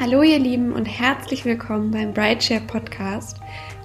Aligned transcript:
Hallo 0.00 0.24
ihr 0.24 0.40
Lieben 0.40 0.72
und 0.72 0.86
herzlich 0.86 1.44
willkommen 1.44 1.92
beim 1.92 2.12
Brideshare 2.12 2.60
Podcast, 2.62 3.36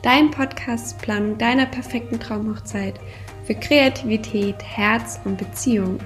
dein 0.02 0.32
Podcast 0.32 1.00
Planung 1.00 1.38
deiner 1.38 1.68
perfekten 1.68 2.20
Traumhochzeit 2.20 3.00
für 3.44 3.54
Kreativität, 3.54 4.56
Herz 4.64 5.20
und 5.24 5.38
Beziehung. 5.38 6.00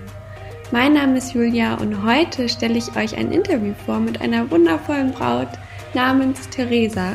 Mein 0.73 0.91
Name 0.91 1.19
ist 1.19 1.33
Julia 1.33 1.75
und 1.75 2.03
heute 2.03 2.49
stelle 2.49 2.77
ich 2.77 2.93
euch 2.97 3.15
ein 3.15 3.31
Interview 3.31 3.73
vor 3.85 4.01
mit 4.01 4.19
einer 4.19 4.51
wundervollen 4.51 5.13
Braut 5.13 5.47
namens 5.93 6.49
Theresa. 6.49 7.13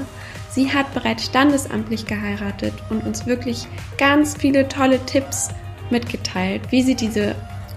Sie 0.48 0.72
hat 0.72 0.94
bereits 0.94 1.26
standesamtlich 1.26 2.06
geheiratet 2.06 2.72
und 2.88 3.06
uns 3.06 3.26
wirklich 3.26 3.68
ganz 3.98 4.34
viele 4.34 4.66
tolle 4.66 4.98
Tipps 5.04 5.50
mitgeteilt, 5.90 6.62
wie 6.70 6.82
sie 6.82 6.94
diese 6.94 7.34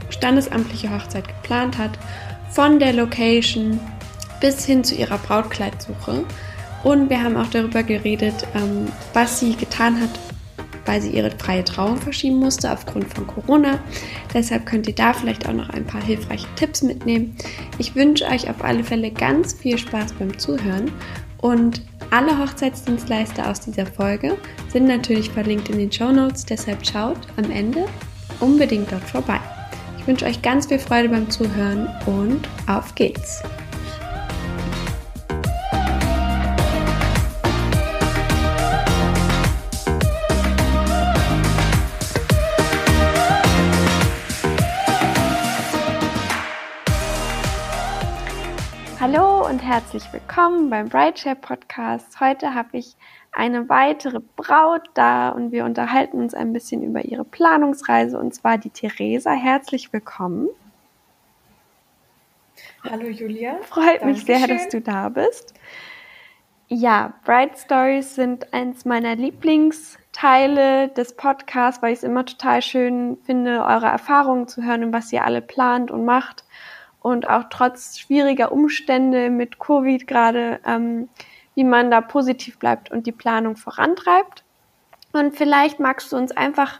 standesamtliche 0.09 0.89
Hochzeit 0.89 1.27
geplant 1.27 1.77
hat, 1.77 1.99
von 2.49 2.79
der 2.79 2.93
Location 2.93 3.77
bis 4.41 4.65
hin 4.65 4.83
zu 4.83 4.95
ihrer 4.95 5.17
Brautkleidsuche. 5.17 6.25
Und 6.83 7.09
wir 7.09 7.23
haben 7.23 7.37
auch 7.37 7.47
darüber 7.47 7.83
geredet, 7.83 8.35
ähm, 8.55 8.87
was 9.13 9.39
sie 9.39 9.55
getan 9.55 10.01
hat, 10.01 10.09
weil 10.85 11.01
sie 11.01 11.11
ihre 11.11 11.31
freie 11.31 11.63
Trauung 11.63 11.97
verschieben 11.97 12.37
musste 12.37 12.71
aufgrund 12.71 13.13
von 13.13 13.27
Corona. 13.27 13.79
Deshalb 14.33 14.65
könnt 14.65 14.87
ihr 14.87 14.95
da 14.95 15.13
vielleicht 15.13 15.47
auch 15.47 15.53
noch 15.53 15.69
ein 15.69 15.85
paar 15.85 16.01
hilfreiche 16.01 16.47
Tipps 16.55 16.81
mitnehmen. 16.81 17.37
Ich 17.77 17.95
wünsche 17.95 18.25
euch 18.25 18.49
auf 18.49 18.63
alle 18.63 18.83
Fälle 18.83 19.11
ganz 19.11 19.53
viel 19.53 19.77
Spaß 19.77 20.13
beim 20.13 20.37
Zuhören 20.37 20.91
und 21.37 21.83
alle 22.09 22.37
Hochzeitsdienstleister 22.37 23.49
aus 23.49 23.61
dieser 23.61 23.85
Folge 23.85 24.37
sind 24.69 24.85
natürlich 24.85 25.29
verlinkt 25.29 25.69
in 25.69 25.77
den 25.77 25.91
Show 25.91 26.11
Notes, 26.11 26.45
deshalb 26.45 26.85
schaut 26.85 27.19
am 27.37 27.49
Ende 27.51 27.85
unbedingt 28.39 28.91
dort 28.91 29.03
vorbei. 29.03 29.39
Ich 29.97 30.07
wünsche 30.07 30.25
euch 30.25 30.41
ganz 30.41 30.65
viel 30.65 30.79
Freude 30.79 31.09
beim 31.09 31.29
Zuhören 31.29 31.87
und 32.05 32.47
auf 32.67 32.95
geht's! 32.95 33.43
Und 49.51 49.61
herzlich 49.61 50.13
willkommen 50.13 50.69
beim 50.69 50.87
Brideshare 50.87 51.35
Podcast. 51.35 52.21
Heute 52.21 52.53
habe 52.53 52.77
ich 52.77 52.95
eine 53.33 53.67
weitere 53.67 54.21
Braut 54.37 54.83
da 54.93 55.27
und 55.27 55.51
wir 55.51 55.65
unterhalten 55.65 56.21
uns 56.21 56.33
ein 56.33 56.53
bisschen 56.53 56.81
über 56.81 57.03
ihre 57.03 57.25
Planungsreise 57.25 58.17
und 58.17 58.33
zwar 58.33 58.57
die 58.57 58.69
Theresa. 58.69 59.33
Herzlich 59.33 59.91
willkommen. 59.91 60.47
Hallo 62.89 63.09
Julia. 63.09 63.57
Freut 63.63 64.05
mich 64.05 64.23
sehr, 64.23 64.47
dass 64.47 64.69
du 64.69 64.79
da 64.79 65.09
bist. 65.09 65.53
Ja, 66.69 67.15
Bride 67.25 67.57
Stories 67.57 68.15
sind 68.15 68.53
eins 68.53 68.85
meiner 68.85 69.17
Lieblingsteile 69.17 70.87
des 70.87 71.17
Podcasts, 71.17 71.81
weil 71.81 71.91
ich 71.91 71.99
es 71.99 72.03
immer 72.03 72.25
total 72.25 72.61
schön 72.61 73.17
finde, 73.25 73.65
eure 73.65 73.87
Erfahrungen 73.87 74.47
zu 74.47 74.63
hören 74.63 74.85
und 74.85 74.93
was 74.93 75.11
ihr 75.11 75.25
alle 75.25 75.41
plant 75.41 75.91
und 75.91 76.05
macht 76.05 76.45
und 77.01 77.29
auch 77.29 77.45
trotz 77.49 77.97
schwieriger 77.97 78.51
Umstände 78.51 79.29
mit 79.29 79.59
Covid 79.59 80.07
gerade, 80.07 80.59
ähm, 80.65 81.09
wie 81.55 81.63
man 81.63 81.91
da 81.91 82.01
positiv 82.01 82.59
bleibt 82.59 82.91
und 82.91 83.07
die 83.07 83.11
Planung 83.11 83.55
vorantreibt. 83.55 84.43
Und 85.11 85.35
vielleicht 85.35 85.79
magst 85.79 86.11
du 86.11 86.17
uns 86.17 86.31
einfach 86.31 86.79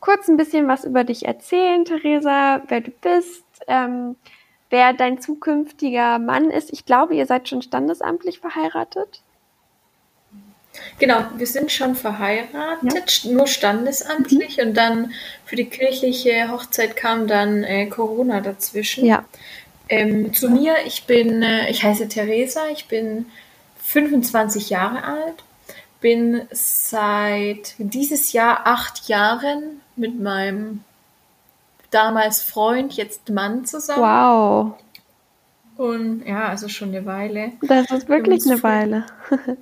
kurz 0.00 0.28
ein 0.28 0.36
bisschen 0.36 0.68
was 0.68 0.84
über 0.84 1.04
dich 1.04 1.26
erzählen, 1.26 1.84
Theresa, 1.84 2.62
wer 2.68 2.80
du 2.80 2.90
bist, 2.90 3.44
ähm, 3.66 4.16
wer 4.70 4.92
dein 4.92 5.20
zukünftiger 5.20 6.18
Mann 6.18 6.50
ist. 6.50 6.72
Ich 6.72 6.84
glaube, 6.84 7.14
ihr 7.14 7.26
seid 7.26 7.48
schon 7.48 7.62
standesamtlich 7.62 8.40
verheiratet. 8.40 9.22
Genau, 10.98 11.24
wir 11.36 11.46
sind 11.46 11.72
schon 11.72 11.94
verheiratet, 11.94 13.24
ja. 13.24 13.32
nur 13.32 13.46
standesamtlich 13.46 14.58
mhm. 14.58 14.68
und 14.68 14.74
dann 14.76 15.12
für 15.44 15.56
die 15.56 15.64
kirchliche 15.64 16.50
Hochzeit 16.50 16.96
kam 16.96 17.26
dann 17.26 17.64
äh, 17.64 17.86
Corona 17.86 18.40
dazwischen. 18.40 19.04
Ja. 19.04 19.24
Ähm, 19.88 20.32
zu 20.34 20.50
mir, 20.50 20.74
ich 20.86 21.04
bin, 21.04 21.42
äh, 21.42 21.70
ich 21.70 21.82
heiße 21.82 22.08
Theresa, 22.08 22.68
ich 22.70 22.86
bin 22.88 23.26
25 23.82 24.70
Jahre 24.70 25.04
alt, 25.04 25.44
bin 26.00 26.42
seit 26.50 27.74
dieses 27.78 28.32
Jahr 28.32 28.66
acht 28.66 29.08
Jahren 29.08 29.80
mit 29.96 30.20
meinem 30.20 30.84
damals 31.90 32.42
Freund, 32.42 32.92
jetzt 32.94 33.30
Mann 33.30 33.64
zusammen. 33.64 34.02
Wow. 34.02 34.72
Und 35.78 36.26
ja, 36.26 36.48
also 36.48 36.68
schon 36.68 36.88
eine 36.88 37.06
Weile. 37.06 37.52
Das 37.62 37.90
ist 37.90 38.08
wirklich 38.08 38.44
eine 38.44 38.62
Weile. 38.62 39.06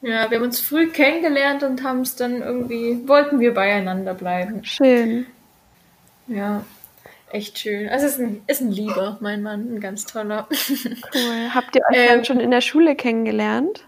ja, 0.00 0.30
wir 0.30 0.38
haben 0.38 0.44
uns 0.44 0.60
früh 0.60 0.88
kennengelernt 0.88 1.62
und 1.62 1.82
haben 1.82 2.00
es 2.00 2.16
dann 2.16 2.40
irgendwie, 2.40 3.06
wollten 3.06 3.40
wir 3.40 3.52
beieinander 3.52 4.14
bleiben. 4.14 4.64
Schön. 4.64 5.26
Ja 6.28 6.64
echt 7.30 7.58
schön. 7.58 7.88
Also 7.88 8.06
es 8.06 8.12
ist 8.12 8.20
ein, 8.20 8.42
ist 8.46 8.60
ein 8.60 8.70
Lieber, 8.70 9.18
mein 9.20 9.42
Mann, 9.42 9.74
ein 9.74 9.80
ganz 9.80 10.06
toller. 10.06 10.48
Cool. 11.14 11.54
Habt 11.54 11.76
ihr 11.76 11.82
euch 11.90 11.96
ähm, 11.96 12.08
dann 12.08 12.24
schon 12.24 12.40
in 12.40 12.50
der 12.50 12.60
Schule 12.60 12.96
kennengelernt? 12.96 13.84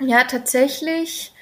Ja, 0.00 0.24
tatsächlich 0.24 1.32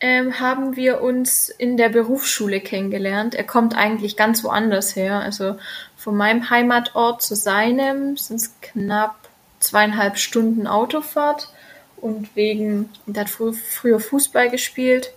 ähm, 0.00 0.40
haben 0.40 0.76
wir 0.76 1.02
uns 1.02 1.48
in 1.48 1.76
der 1.76 1.90
Berufsschule 1.90 2.60
kennengelernt. 2.60 3.34
Er 3.34 3.44
kommt 3.44 3.76
eigentlich 3.76 4.16
ganz 4.16 4.42
woanders 4.42 4.96
her. 4.96 5.20
Also 5.20 5.56
von 5.96 6.16
meinem 6.16 6.50
Heimatort 6.50 7.22
zu 7.22 7.34
seinem 7.34 8.16
sind 8.16 8.36
es 8.36 8.54
knapp 8.60 9.16
zweieinhalb 9.60 10.18
Stunden 10.18 10.66
Autofahrt. 10.66 11.52
Und 11.96 12.34
wegen, 12.34 12.88
er 13.12 13.22
hat 13.22 13.30
frü 13.30 13.52
früher 13.52 14.00
Fußball 14.00 14.48
gespielt 14.48 15.12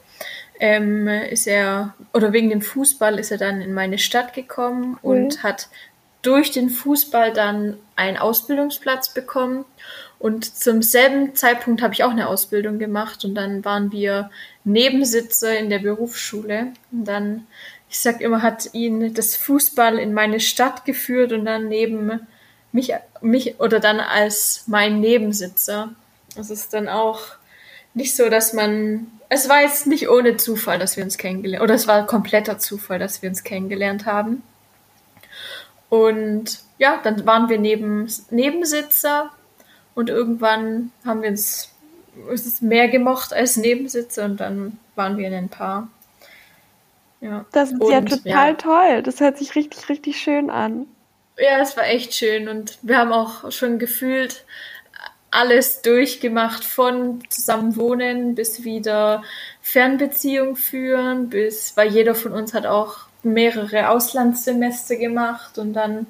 ähm, 0.64 1.10
ist 1.10 1.46
er, 1.46 1.94
oder 2.14 2.32
wegen 2.32 2.50
dem 2.50 2.62
Fußball 2.62 3.20
ist 3.20 3.32
er 3.32 3.38
dann 3.38 3.60
in 3.60 3.74
meine 3.74 3.98
Stadt 3.98 4.34
gekommen 4.34 4.98
cool. 5.04 5.18
und 5.18 5.44
hat 5.44 5.68
durch 6.22 6.52
den 6.52 6.70
Fußball 6.70 7.34
dann 7.34 7.76
einen 7.98 8.16
Ausbildungsplatz 8.16 9.14
bekommen. 9.14 9.66
Und 10.20 10.46
zum 10.46 10.82
selben 10.82 11.36
Zeitpunkt 11.36 11.82
habe 11.82 11.94
ich 11.94 12.06
auch 12.06 12.12
eine 12.12 12.30
Ausbildung 12.30 12.80
gemacht 12.80 13.26
und 13.26 13.36
dann 13.36 13.66
waren 13.66 13.92
wir 13.92 14.32
Nebensitzer 14.64 15.60
in 15.60 15.70
der 15.70 15.80
Berufsschule. 15.80 16.72
Und 16.94 17.06
dann, 17.10 17.46
ich 17.90 18.00
sag 18.00 18.22
immer, 18.22 18.42
hat 18.42 18.74
ihn 18.74 19.14
das 19.14 19.36
Fußball 19.36 20.00
in 20.00 20.14
meine 20.14 20.40
Stadt 20.40 20.86
geführt 20.86 21.34
und 21.34 21.44
dann 21.44 21.68
neben 21.68 22.26
mich, 22.72 22.94
mich 23.20 23.60
oder 23.60 23.82
dann 23.82 24.00
als 24.00 24.64
mein 24.68 25.02
Nebensitzer. 25.02 25.90
Das 26.38 26.50
ist 26.50 26.74
dann 26.74 26.88
auch 26.88 27.20
nicht 27.94 28.16
so, 28.16 28.30
dass 28.30 28.54
man 28.54 29.08
es 29.30 29.50
war 29.50 29.62
jetzt 29.62 29.88
nicht 29.88 30.10
ohne 30.10 30.38
Zufall, 30.38 30.78
dass 30.78 30.96
wir 30.96 31.04
uns 31.04 31.18
kennengelernt 31.18 31.64
oder 31.64 31.74
es 31.74 31.88
war 31.88 32.06
kompletter 32.06 32.60
Zufall, 32.60 33.00
dass 33.00 33.22
wir 33.22 33.30
uns 33.30 33.44
kennengelernt 33.44 34.06
haben. 34.06 34.44
Und 35.90 36.60
ja, 36.78 37.00
dann 37.04 37.26
waren 37.26 37.50
wir 37.50 37.58
neben, 37.60 38.08
Nebensitzer 38.30 39.32
und 39.96 40.10
irgendwann 40.10 40.92
haben 41.06 41.22
wir 41.22 41.30
uns 41.30 41.74
es 42.32 42.46
ist 42.46 42.62
mehr 42.62 42.90
gemocht 42.90 43.34
als 43.34 43.58
Nebensitzer 43.58 44.26
und 44.26 44.38
dann 44.40 44.78
waren 44.96 45.18
wir 45.18 45.28
in 45.28 45.34
ein 45.34 45.50
Paar. 45.50 45.88
Ja. 47.22 47.46
Das 47.52 47.72
ist 47.72 47.82
und, 47.82 47.92
ja 47.92 48.02
total 48.02 48.50
ja. 48.50 48.54
toll. 48.54 49.04
Das 49.04 49.20
hört 49.20 49.38
sich 49.38 49.56
richtig, 49.56 49.90
richtig 49.90 50.20
schön 50.20 50.50
an. 50.50 50.86
Ja, 51.38 51.60
es 51.60 51.76
war 51.76 51.86
echt 51.86 52.14
schön 52.14 52.48
und 52.48 52.78
wir 52.84 52.98
haben 52.98 53.12
auch 53.12 53.52
schon 53.52 53.80
gefühlt, 53.80 54.46
alles 55.34 55.82
durchgemacht, 55.82 56.64
von 56.64 57.24
zusammen 57.30 57.76
wohnen 57.76 58.36
bis 58.36 58.64
wieder 58.64 59.24
Fernbeziehung 59.62 60.56
führen, 60.56 61.30
bis, 61.30 61.76
weil 61.76 61.90
jeder 61.90 62.16
von 62.16 62.34
uns 62.34 62.54
hat 62.54 62.66
auch 62.66 63.08
mehrere 63.24 63.90
Auslandssemester 63.90 64.96
gemacht 64.98 65.58
und 65.58 65.74
dann 65.74 66.08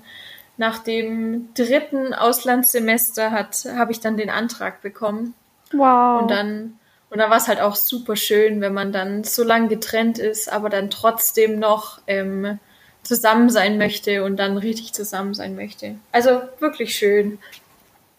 nach 0.57 0.79
dem 0.79 1.53
dritten 1.53 2.13
Auslandssemester 2.13 3.31
hat, 3.31 3.66
habe 3.75 3.91
ich 3.91 3.99
dann 3.99 4.17
den 4.17 4.29
Antrag 4.29 4.81
bekommen. 4.81 5.34
Wow. 5.72 6.22
Und 6.22 6.31
dann, 6.31 6.79
und 7.09 7.17
dann 7.17 7.29
war 7.29 7.37
es 7.37 7.47
halt 7.47 7.59
auch 7.59 7.75
super 7.75 8.16
schön, 8.16 8.61
wenn 8.61 8.73
man 8.73 8.91
dann 8.91 9.23
so 9.23 9.43
lang 9.43 9.67
getrennt 9.70 10.20
ist, 10.20 10.52
aber 10.52 10.70
dann 10.70 10.90
trotzdem 10.90 11.59
noch 11.59 12.02
ähm, 12.08 12.59
zusammen 13.03 13.49
sein 13.49 13.78
möchte 13.78 14.23
und 14.23 14.37
dann 14.37 14.58
richtig 14.58 14.93
zusammen 14.93 15.34
sein 15.34 15.55
möchte. 15.55 15.96
Also 16.11 16.41
wirklich 16.59 16.96
schön. 16.96 17.40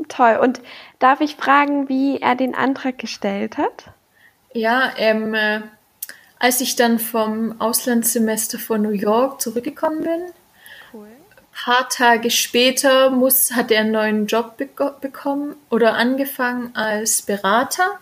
Toll. 0.08 0.38
Und 0.42 0.60
darf 1.04 1.20
ich 1.20 1.36
fragen, 1.36 1.90
wie 1.90 2.18
er 2.20 2.34
den 2.34 2.54
Antrag 2.54 2.98
gestellt 2.98 3.58
hat? 3.58 3.90
Ja, 4.54 4.90
ähm, 4.96 5.34
äh, 5.34 5.60
als 6.38 6.62
ich 6.62 6.76
dann 6.76 6.98
vom 6.98 7.60
Auslandssemester 7.60 8.58
von 8.58 8.80
New 8.80 8.90
York 8.90 9.40
zurückgekommen 9.42 10.02
bin, 10.02 10.22
cool. 10.94 11.08
paar 11.52 11.90
Tage 11.90 12.30
später 12.30 13.10
muss, 13.10 13.52
hat 13.52 13.70
er 13.70 13.80
einen 13.80 13.92
neuen 13.92 14.26
Job 14.26 14.56
be 14.56 14.68
bekommen 15.00 15.56
oder 15.68 15.92
angefangen 15.92 16.74
als 16.74 17.20
Berater 17.20 17.98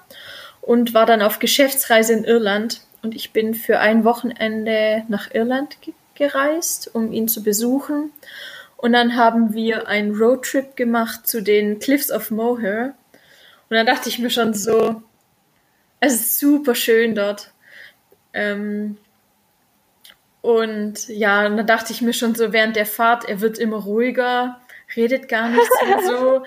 und 0.61 0.95
war 0.95 1.05
dann 1.05 1.23
auf 1.23 1.41
Geschäftsreise 1.41 2.13
in 2.13 2.23
Irland. 2.23 2.83
Und 3.03 3.17
ich 3.17 3.33
bin 3.33 3.57
für 3.57 3.81
ein 3.81 4.05
Wochenende 4.05 5.03
nach 5.09 5.35
Irland 5.35 5.77
ge 5.81 5.93
gereist, 6.15 6.95
um 6.95 7.11
ihn 7.11 7.27
zu 7.27 7.43
besuchen. 7.43 8.13
Und 8.83 8.93
dann 8.95 9.15
haben 9.15 9.55
wir 9.55 9.87
einen 9.87 10.13
Roadtrip 10.17 10.75
gemacht 10.75 11.25
zu 11.29 11.41
den 11.41 11.79
Cliffs 11.79 12.11
of 12.11 12.33
Moher. 12.33 12.95
Und 13.71 13.77
dann 13.77 13.87
dachte 13.87 14.09
ich 14.09 14.19
mir 14.19 14.29
schon 14.29 14.55
so, 14.55 15.01
es 16.01 16.15
ist 16.15 16.41
super 16.41 16.75
schön 16.75 17.15
dort. 17.15 17.53
Ähm, 18.33 18.99
und 20.41 21.07
ja, 21.07 21.47
und 21.47 21.59
dann 21.59 21.67
dachte 21.69 21.93
ich 21.93 22.03
mir 22.03 22.13
schon 22.13 22.35
so 22.35 22.53
während 22.53 22.75
der 22.75 22.85
Fahrt, 22.85 23.25
er 23.29 23.41
wird 23.41 23.57
immer 23.57 23.77
ruhiger, 23.77 24.61
redet 24.97 25.29
gar 25.29 25.49
nichts 25.49 25.71
mehr 25.87 26.03
so. 26.03 26.43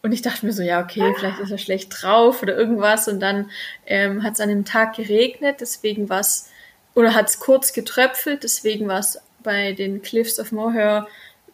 Und 0.00 0.12
ich 0.12 0.22
dachte 0.22 0.46
mir 0.46 0.52
so, 0.52 0.62
ja, 0.62 0.80
okay, 0.80 1.12
vielleicht 1.18 1.40
ist 1.40 1.50
er 1.50 1.58
schlecht 1.58 1.90
drauf 1.90 2.40
oder 2.40 2.56
irgendwas. 2.56 3.08
Und 3.08 3.18
dann 3.18 3.50
ähm, 3.84 4.22
hat 4.22 4.34
es 4.34 4.40
an 4.40 4.48
dem 4.48 4.64
Tag 4.64 4.94
geregnet, 4.94 5.56
deswegen 5.60 6.08
war 6.08 6.20
es, 6.20 6.52
oder 6.94 7.14
hat 7.14 7.30
es 7.30 7.40
kurz 7.40 7.72
getröpfelt, 7.72 8.44
deswegen 8.44 8.86
war 8.86 9.00
es 9.00 9.20
bei 9.42 9.72
den 9.72 10.02
Cliffs 10.02 10.38
of 10.38 10.52
Moher 10.52 11.08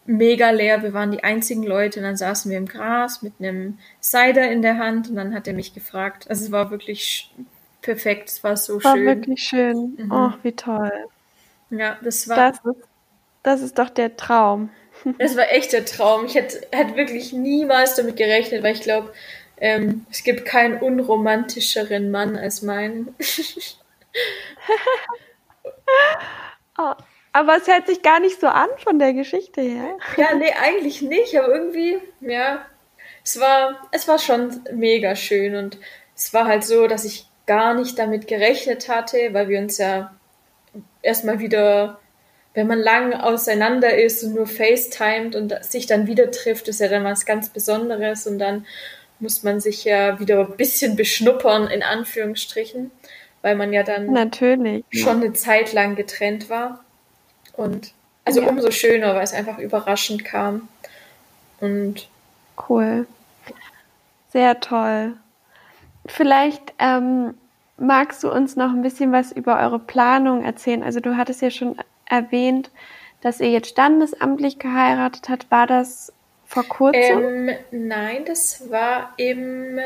mega 0.06 0.50
leer. 0.50 0.82
Wir 0.82 0.92
waren 0.92 1.10
die 1.10 1.24
einzigen 1.24 1.62
Leute 1.62 2.00
und 2.00 2.04
dann 2.04 2.16
saßen 2.16 2.50
wir 2.50 2.58
im 2.58 2.66
Gras 2.66 3.22
mit 3.22 3.34
einem 3.38 3.78
Cider 4.00 4.50
in 4.50 4.62
der 4.62 4.78
Hand 4.78 5.08
und 5.08 5.16
dann 5.16 5.34
hat 5.34 5.46
er 5.46 5.54
mich 5.54 5.74
gefragt. 5.74 6.28
Also 6.28 6.44
es 6.44 6.52
war 6.52 6.70
wirklich 6.70 7.32
perfekt, 7.82 8.28
es 8.28 8.44
war 8.44 8.56
so 8.56 8.82
war 8.82 8.96
schön. 8.96 9.06
War 9.06 9.16
wirklich 9.16 9.42
schön. 9.42 9.96
Mhm. 9.98 10.12
Oh, 10.12 10.32
wie 10.42 10.52
toll. 10.52 10.92
Ja, 11.70 11.98
das 12.02 12.28
war. 12.28 12.36
Das 12.36 12.56
ist, 12.64 12.88
das 13.42 13.60
ist 13.62 13.78
doch 13.78 13.90
der 13.90 14.16
Traum. 14.16 14.70
Das 15.18 15.34
war 15.34 15.50
echt 15.50 15.72
der 15.72 15.86
Traum. 15.86 16.26
Ich 16.26 16.34
hätte, 16.34 16.60
hätte 16.72 16.94
wirklich 16.94 17.32
niemals 17.32 17.94
damit 17.94 18.16
gerechnet, 18.16 18.62
weil 18.62 18.74
ich 18.74 18.82
glaube, 18.82 19.10
ähm, 19.56 20.04
es 20.10 20.24
gibt 20.24 20.44
keinen 20.44 20.78
unromantischeren 20.78 22.10
Mann 22.10 22.36
als 22.36 22.60
meinen. 22.60 23.14
oh, 26.76 26.92
aber 27.32 27.56
es 27.56 27.66
hört 27.66 27.86
sich 27.86 28.02
gar 28.02 28.20
nicht 28.20 28.40
so 28.40 28.48
an 28.48 28.68
von 28.78 28.98
der 28.98 29.12
Geschichte 29.12 29.60
her. 29.60 29.96
Ja, 30.16 30.34
nee, 30.34 30.52
eigentlich 30.52 31.02
nicht, 31.02 31.38
aber 31.38 31.54
irgendwie, 31.54 31.98
ja, 32.20 32.64
es 33.24 33.38
war, 33.38 33.88
es 33.92 34.08
war 34.08 34.18
schon 34.18 34.60
mega 34.72 35.14
schön 35.14 35.54
und 35.54 35.78
es 36.16 36.34
war 36.34 36.46
halt 36.46 36.64
so, 36.64 36.86
dass 36.86 37.04
ich 37.04 37.26
gar 37.46 37.74
nicht 37.74 37.98
damit 37.98 38.26
gerechnet 38.26 38.88
hatte, 38.88 39.16
weil 39.32 39.48
wir 39.48 39.58
uns 39.58 39.78
ja 39.78 40.14
erstmal 41.02 41.40
wieder, 41.40 42.00
wenn 42.54 42.66
man 42.66 42.78
lang 42.78 43.14
auseinander 43.14 43.96
ist 43.96 44.22
und 44.22 44.34
nur 44.34 44.46
FaceTimed 44.46 45.34
und 45.36 45.64
sich 45.64 45.86
dann 45.86 46.06
wieder 46.06 46.30
trifft, 46.30 46.68
ist 46.68 46.80
ja 46.80 46.88
dann 46.88 47.04
was 47.04 47.26
ganz 47.26 47.48
Besonderes 47.48 48.26
und 48.26 48.38
dann 48.38 48.66
muss 49.18 49.42
man 49.42 49.60
sich 49.60 49.84
ja 49.84 50.18
wieder 50.18 50.40
ein 50.40 50.56
bisschen 50.56 50.96
beschnuppern, 50.96 51.68
in 51.68 51.82
Anführungsstrichen, 51.82 52.90
weil 53.42 53.54
man 53.54 53.72
ja 53.72 53.82
dann 53.82 54.12
Natürlich. 54.12 54.84
schon 54.90 55.22
eine 55.22 55.32
Zeit 55.32 55.72
lang 55.72 55.94
getrennt 55.94 56.48
war. 56.48 56.84
Und 57.54 57.92
also 58.24 58.42
ja. 58.42 58.48
umso 58.48 58.70
schöner, 58.70 59.14
weil 59.14 59.24
es 59.24 59.32
einfach 59.32 59.58
überraschend 59.58 60.24
kam. 60.24 60.68
Und 61.60 62.08
cool. 62.68 63.06
Sehr 64.32 64.60
toll. 64.60 65.14
Vielleicht 66.06 66.72
ähm, 66.78 67.34
magst 67.76 68.22
du 68.22 68.30
uns 68.32 68.56
noch 68.56 68.70
ein 68.70 68.82
bisschen 68.82 69.12
was 69.12 69.32
über 69.32 69.58
eure 69.58 69.78
Planung 69.78 70.44
erzählen? 70.44 70.82
Also 70.82 71.00
du 71.00 71.16
hattest 71.16 71.42
ja 71.42 71.50
schon 71.50 71.76
erwähnt, 72.06 72.70
dass 73.20 73.40
ihr 73.40 73.50
jetzt 73.50 73.70
standesamtlich 73.70 74.58
geheiratet 74.58 75.28
habt. 75.28 75.50
War 75.50 75.66
das 75.66 76.12
vor 76.46 76.64
kurzem? 76.64 77.48
Ähm, 77.48 77.56
nein, 77.70 78.24
das 78.24 78.70
war 78.70 79.12
im 79.16 79.78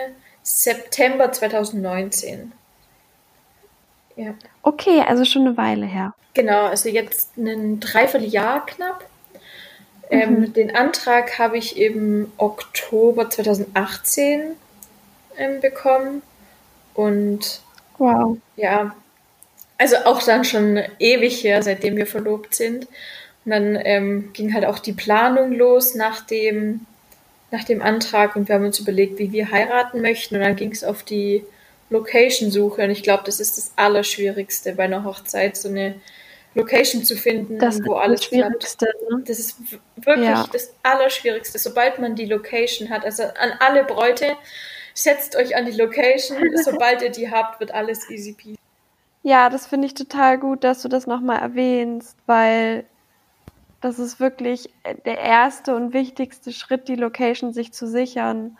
September 0.42 1.32
2019. 1.32 2.52
Ja. 4.16 4.34
Okay, 4.62 5.02
also 5.06 5.24
schon 5.24 5.46
eine 5.46 5.56
Weile 5.56 5.86
her. 5.86 6.14
Genau, 6.34 6.66
also 6.66 6.88
jetzt 6.88 7.36
ein 7.36 7.80
Dreivierteljahr 7.80 8.66
knapp. 8.66 9.08
Ähm, 10.10 10.40
mhm. 10.40 10.52
den 10.52 10.76
Antrag 10.76 11.38
habe 11.38 11.56
ich 11.56 11.78
im 11.78 12.30
Oktober 12.36 13.30
2018 13.30 14.50
ähm, 15.38 15.60
bekommen 15.60 16.22
und 16.92 17.60
wow. 17.96 18.36
ja, 18.56 18.94
also 19.78 19.96
auch 20.04 20.22
dann 20.22 20.44
schon 20.44 20.80
ewig 20.98 21.42
her, 21.42 21.62
seitdem 21.62 21.96
wir 21.96 22.06
verlobt 22.06 22.54
sind. 22.54 22.86
Und 23.44 23.50
dann 23.50 23.78
ähm, 23.82 24.30
ging 24.32 24.54
halt 24.54 24.64
auch 24.64 24.78
die 24.78 24.92
Planung 24.92 25.52
los 25.52 25.94
nach 25.94 26.20
dem, 26.20 26.86
nach 27.50 27.64
dem 27.64 27.82
Antrag 27.82 28.36
und 28.36 28.48
wir 28.48 28.54
haben 28.54 28.64
uns 28.64 28.78
überlegt, 28.78 29.18
wie 29.18 29.32
wir 29.32 29.50
heiraten 29.50 30.00
möchten. 30.00 30.36
Und 30.36 30.42
dann 30.42 30.56
ging 30.56 30.70
es 30.70 30.84
auf 30.84 31.02
die 31.02 31.44
Location-Suche 31.94 32.82
und 32.82 32.90
ich 32.90 33.02
glaube, 33.02 33.22
das 33.24 33.40
ist 33.40 33.56
das 33.56 33.72
Allerschwierigste 33.76 34.74
bei 34.74 34.84
einer 34.84 35.04
Hochzeit, 35.04 35.56
so 35.56 35.68
eine 35.68 36.00
Location 36.54 37.02
zu 37.02 37.16
finden, 37.16 37.58
das 37.58 37.84
wo 37.84 37.94
alles 37.94 38.24
Schwierigste. 38.24 38.86
Ne? 39.10 39.22
Das 39.26 39.38
ist 39.38 39.56
wirklich 39.96 40.28
ja. 40.28 40.46
das 40.52 40.72
Allerschwierigste, 40.82 41.58
sobald 41.58 41.98
man 41.98 42.14
die 42.14 42.26
Location 42.26 42.90
hat. 42.90 43.04
Also 43.04 43.24
an 43.24 43.52
alle 43.58 43.84
Bräute, 43.84 44.36
setzt 44.94 45.36
euch 45.36 45.56
an 45.56 45.66
die 45.66 45.72
Location. 45.72 46.38
sobald 46.64 47.02
ihr 47.02 47.10
die 47.10 47.30
habt, 47.30 47.60
wird 47.60 47.72
alles 47.72 48.08
easy 48.10 48.32
peasy. 48.32 48.58
Ja, 49.22 49.48
das 49.48 49.66
finde 49.66 49.86
ich 49.86 49.94
total 49.94 50.38
gut, 50.38 50.64
dass 50.64 50.82
du 50.82 50.88
das 50.88 51.06
nochmal 51.06 51.40
erwähnst, 51.40 52.16
weil 52.26 52.84
das 53.80 53.98
ist 53.98 54.20
wirklich 54.20 54.70
der 55.04 55.18
erste 55.18 55.74
und 55.74 55.92
wichtigste 55.92 56.52
Schritt, 56.52 56.88
die 56.88 56.94
Location 56.94 57.52
sich 57.52 57.72
zu 57.72 57.86
sichern 57.86 58.56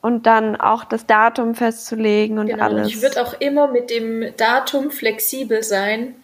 und 0.00 0.26
dann 0.26 0.56
auch 0.56 0.84
das 0.84 1.06
Datum 1.06 1.54
festzulegen 1.54 2.38
und 2.38 2.46
genau, 2.46 2.64
alles. 2.64 2.86
Und 2.86 2.94
ich 2.94 3.02
würde 3.02 3.22
auch 3.22 3.34
immer 3.40 3.68
mit 3.68 3.90
dem 3.90 4.36
Datum 4.36 4.90
flexibel 4.90 5.62
sein, 5.62 6.14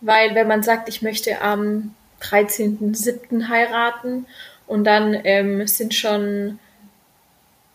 weil 0.00 0.34
wenn 0.34 0.46
man 0.46 0.62
sagt, 0.62 0.88
ich 0.88 1.02
möchte 1.02 1.40
am 1.40 1.94
13.07. 2.22 3.48
heiraten 3.48 4.26
und 4.66 4.84
dann 4.84 5.18
ähm, 5.24 5.66
sind 5.66 5.94
schon 5.94 6.58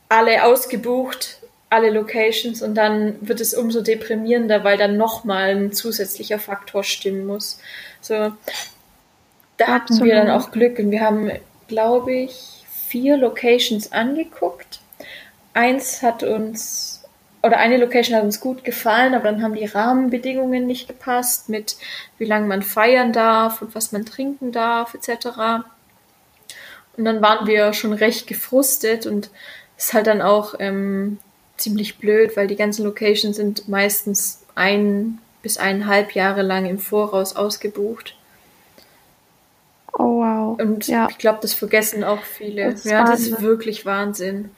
alle 0.08 0.46
ausgebucht, 0.46 1.40
alle 1.70 1.92
Locations 1.92 2.62
und 2.64 2.76
dann 2.76 3.16
wird 3.22 3.42
es 3.42 3.54
umso 3.54 3.82
deprimierender, 3.82 4.64
weil 4.64 4.78
dann 4.78 4.98
nochmal 4.98 5.56
ein 5.56 5.72
zusätzlicher 5.72 6.40
Faktor 6.40 6.84
stimmen 6.84 7.28
muss. 7.28 7.60
So, 8.02 8.32
da 9.58 9.68
hatten 9.68 10.04
wir 10.04 10.16
dann 10.16 10.32
auch 10.32 10.52
Glück 10.52 10.80
und 10.80 10.90
wir 10.90 11.02
haben, 11.02 11.32
glaube 11.68 12.14
ich, 12.14 12.64
vier 12.88 13.18
Locations 13.18 13.92
angeguckt 13.92 14.79
eins 15.60 16.02
hat 16.02 16.24
uns, 16.24 17.04
oder 17.44 17.58
eine 17.58 17.78
Location 17.78 18.16
hat 18.16 18.24
uns 18.24 18.40
gut 18.40 18.64
gefallen, 18.64 19.14
aber 19.14 19.26
dann 19.26 19.44
haben 19.44 19.56
die 19.56 19.66
Rahmenbedingungen 19.66 20.66
nicht 20.66 20.88
gepasst 20.88 21.50
mit 21.50 21.76
wie 22.18 22.26
lange 22.26 22.48
man 22.48 22.62
feiern 22.64 23.12
darf 23.12 23.62
und 23.62 23.76
was 23.76 23.92
man 23.92 24.06
trinken 24.06 24.52
darf, 24.52 24.94
etc. 24.94 25.66
Und 26.98 27.06
dann 27.06 27.22
waren 27.22 27.46
wir 27.46 27.74
schon 27.74 27.94
recht 27.94 28.28
gefrustet 28.28 29.06
und 29.06 29.30
es 29.78 29.86
ist 29.86 29.94
halt 29.94 30.08
dann 30.08 30.22
auch 30.22 30.56
ähm, 30.60 31.20
ziemlich 31.58 31.98
blöd, 31.98 32.36
weil 32.38 32.48
die 32.48 32.56
ganzen 32.56 32.86
Locations 32.86 33.36
sind 33.36 33.68
meistens 33.68 34.42
ein 34.56 35.20
bis 35.42 35.58
eineinhalb 35.58 36.14
Jahre 36.14 36.42
lang 36.42 36.66
im 36.66 36.80
Voraus 36.80 37.36
ausgebucht. 37.36 38.16
Oh 39.94 40.22
wow. 40.22 40.60
Und 40.60 40.88
ja. 40.88 41.08
ich 41.10 41.18
glaube, 41.18 41.40
das 41.42 41.54
vergessen 41.54 42.04
auch 42.04 42.24
viele. 42.24 42.72
Das 42.72 42.84
ja, 42.86 43.06
das 43.06 43.22
ist 43.22 43.42
wirklich 43.42 43.86
Wahnsinn. 43.86 44.52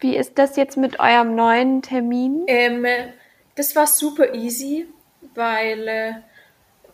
Wie 0.00 0.16
ist 0.16 0.32
das 0.36 0.56
jetzt 0.56 0.76
mit 0.76 0.98
eurem 0.98 1.34
neuen 1.36 1.82
Termin? 1.82 2.44
Ähm, 2.46 2.86
das 3.54 3.76
war 3.76 3.86
super 3.86 4.34
easy, 4.34 4.86
weil 5.34 5.88
äh, 5.88 6.12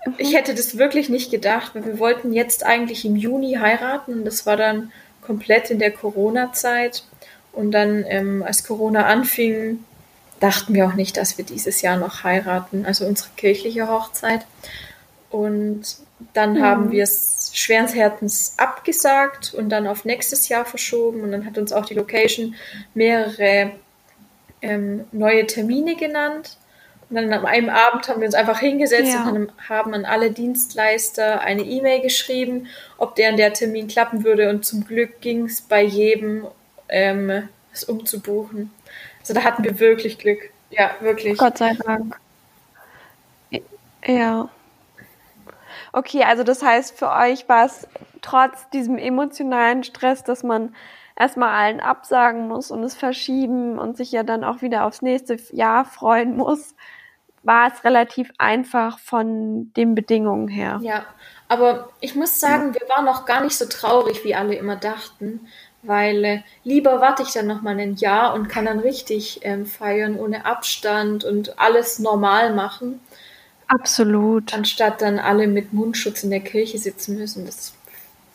mhm. 0.06 0.14
ich 0.18 0.34
hätte 0.34 0.54
das 0.54 0.76
wirklich 0.78 1.08
nicht 1.08 1.30
gedacht, 1.30 1.74
weil 1.74 1.86
wir 1.86 1.98
wollten 1.98 2.32
jetzt 2.32 2.64
eigentlich 2.64 3.04
im 3.04 3.16
Juni 3.16 3.54
heiraten 3.54 4.12
und 4.12 4.24
das 4.24 4.46
war 4.46 4.56
dann 4.56 4.92
komplett 5.22 5.70
in 5.70 5.78
der 5.78 5.90
Corona-Zeit. 5.90 7.04
Und 7.52 7.72
dann, 7.72 8.04
ähm, 8.08 8.42
als 8.42 8.64
Corona 8.64 9.06
anfing, 9.06 9.84
dachten 10.40 10.74
wir 10.74 10.86
auch 10.86 10.94
nicht, 10.94 11.16
dass 11.16 11.38
wir 11.38 11.44
dieses 11.44 11.80
Jahr 11.82 11.96
noch 11.96 12.22
heiraten, 12.22 12.84
also 12.84 13.06
unsere 13.06 13.30
kirchliche 13.36 13.88
Hochzeit. 13.88 14.46
Und 15.30 15.82
dann 16.34 16.54
mhm. 16.54 16.62
haben 16.62 16.90
wir 16.90 17.04
es 17.04 17.35
schweren 17.66 17.88
Herzens 17.88 18.54
abgesagt 18.58 19.52
und 19.52 19.70
dann 19.70 19.88
auf 19.88 20.04
nächstes 20.04 20.48
Jahr 20.48 20.64
verschoben. 20.64 21.22
Und 21.22 21.32
dann 21.32 21.44
hat 21.44 21.58
uns 21.58 21.72
auch 21.72 21.84
die 21.84 21.94
Location 21.94 22.54
mehrere 22.94 23.72
ähm, 24.62 25.04
neue 25.10 25.46
Termine 25.48 25.96
genannt. 25.96 26.58
Und 27.10 27.16
dann 27.16 27.32
an 27.32 27.44
einem 27.44 27.68
Abend 27.68 28.08
haben 28.08 28.20
wir 28.20 28.26
uns 28.26 28.36
einfach 28.36 28.60
hingesetzt 28.60 29.14
ja. 29.14 29.28
und 29.28 29.50
haben 29.68 29.94
an 29.94 30.04
alle 30.04 30.30
Dienstleister 30.30 31.40
eine 31.40 31.62
E-Mail 31.62 32.02
geschrieben, 32.02 32.68
ob 32.98 33.16
der 33.16 33.30
an 33.30 33.36
der 33.36 33.52
Termin 33.52 33.88
klappen 33.88 34.22
würde. 34.22 34.48
Und 34.48 34.64
zum 34.64 34.86
Glück 34.86 35.20
ging 35.20 35.46
es 35.46 35.60
bei 35.60 35.82
jedem, 35.82 36.46
ähm, 36.88 37.48
es 37.72 37.82
umzubuchen. 37.82 38.70
Also 39.20 39.34
da 39.34 39.42
hatten 39.42 39.64
wir 39.64 39.80
wirklich 39.80 40.18
Glück. 40.18 40.50
Ja, 40.70 40.92
wirklich. 41.00 41.36
Gott 41.36 41.58
sei 41.58 41.74
Dank. 41.84 42.16
Ja. 44.06 44.48
Okay, 45.96 46.24
also 46.24 46.42
das 46.42 46.62
heißt, 46.62 46.98
für 46.98 47.10
euch 47.10 47.48
war 47.48 47.64
es 47.64 47.88
trotz 48.20 48.68
diesem 48.68 48.98
emotionalen 48.98 49.82
Stress, 49.82 50.22
dass 50.22 50.42
man 50.42 50.74
erstmal 51.18 51.48
allen 51.48 51.80
absagen 51.80 52.48
muss 52.48 52.70
und 52.70 52.84
es 52.84 52.94
verschieben 52.94 53.78
und 53.78 53.96
sich 53.96 54.12
ja 54.12 54.22
dann 54.22 54.44
auch 54.44 54.60
wieder 54.60 54.84
aufs 54.84 55.00
nächste 55.00 55.38
Jahr 55.52 55.86
freuen 55.86 56.36
muss, 56.36 56.74
war 57.44 57.72
es 57.72 57.82
relativ 57.82 58.30
einfach 58.36 58.98
von 58.98 59.72
den 59.72 59.94
Bedingungen 59.94 60.48
her. 60.48 60.80
Ja, 60.82 61.06
Aber 61.48 61.88
ich 62.00 62.14
muss 62.14 62.40
sagen, 62.40 62.74
wir 62.74 62.86
waren 62.90 63.06
noch 63.06 63.24
gar 63.24 63.42
nicht 63.42 63.56
so 63.56 63.64
traurig, 63.64 64.22
wie 64.22 64.34
alle 64.34 64.54
immer 64.54 64.76
dachten, 64.76 65.48
weil 65.80 66.24
äh, 66.26 66.42
lieber 66.62 67.00
warte 67.00 67.22
ich 67.22 67.32
dann 67.32 67.46
noch 67.46 67.62
mal 67.62 67.78
ein 67.78 67.94
Jahr 67.94 68.34
und 68.34 68.50
kann 68.50 68.66
dann 68.66 68.80
richtig 68.80 69.40
ähm, 69.44 69.64
feiern 69.64 70.18
ohne 70.18 70.44
Abstand 70.44 71.24
und 71.24 71.58
alles 71.58 72.00
normal 72.00 72.52
machen. 72.52 73.00
Absolut. 73.68 74.54
Anstatt 74.54 75.02
dann 75.02 75.18
alle 75.18 75.46
mit 75.46 75.72
Mundschutz 75.72 76.22
in 76.22 76.30
der 76.30 76.40
Kirche 76.40 76.78
sitzen 76.78 77.16
müssen. 77.16 77.46
Das, 77.46 77.74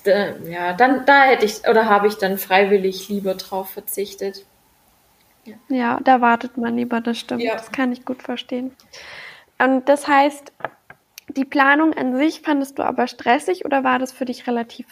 da, 0.03 0.38
ja, 0.39 0.73
dann 0.73 1.05
da 1.05 1.23
hätte 1.23 1.45
ich 1.45 1.67
oder 1.67 1.85
habe 1.85 2.07
ich 2.07 2.15
dann 2.15 2.38
freiwillig 2.38 3.07
lieber 3.09 3.35
drauf 3.35 3.69
verzichtet. 3.69 4.45
Ja, 5.45 5.55
ja 5.69 6.00
da 6.03 6.21
wartet 6.21 6.57
man 6.57 6.75
lieber, 6.75 7.01
das 7.01 7.17
stimmt. 7.17 7.41
Ja. 7.41 7.53
Das 7.53 7.71
kann 7.71 7.91
ich 7.91 8.05
gut 8.05 8.21
verstehen. 8.23 8.71
Und 9.57 9.88
das 9.88 10.07
heißt, 10.07 10.51
die 11.29 11.45
Planung 11.45 11.93
an 11.93 12.15
sich 12.15 12.41
fandest 12.41 12.79
du 12.79 12.83
aber 12.83 13.07
stressig 13.07 13.63
oder 13.63 13.83
war 13.83 14.00
das 14.00 14.11
für 14.11 14.25
dich 14.25 14.47
relativ 14.47 14.88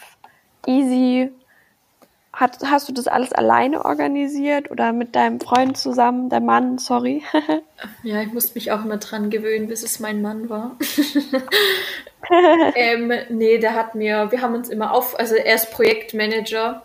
easy? 0.66 1.30
Hat, 2.32 2.58
hast 2.64 2.88
du 2.88 2.92
das 2.92 3.08
alles 3.08 3.32
alleine 3.32 3.84
organisiert 3.84 4.70
oder 4.70 4.92
mit 4.92 5.16
deinem 5.16 5.40
Freund 5.40 5.76
zusammen, 5.76 6.30
der 6.30 6.40
Mann, 6.40 6.78
sorry? 6.78 7.22
ja, 8.04 8.22
ich 8.22 8.32
musste 8.32 8.54
mich 8.54 8.70
auch 8.70 8.84
immer 8.84 8.98
dran 8.98 9.30
gewöhnen, 9.30 9.66
bis 9.66 9.82
es 9.82 9.98
mein 9.98 10.22
Mann 10.22 10.48
war. 10.48 10.76
ähm, 12.76 13.12
nee, 13.30 13.58
der 13.58 13.74
hat 13.74 13.96
mir, 13.96 14.30
wir 14.30 14.42
haben 14.42 14.54
uns 14.54 14.68
immer 14.68 14.92
auf, 14.92 15.18
also 15.18 15.34
er 15.34 15.56
ist 15.56 15.72
Projektmanager 15.72 16.82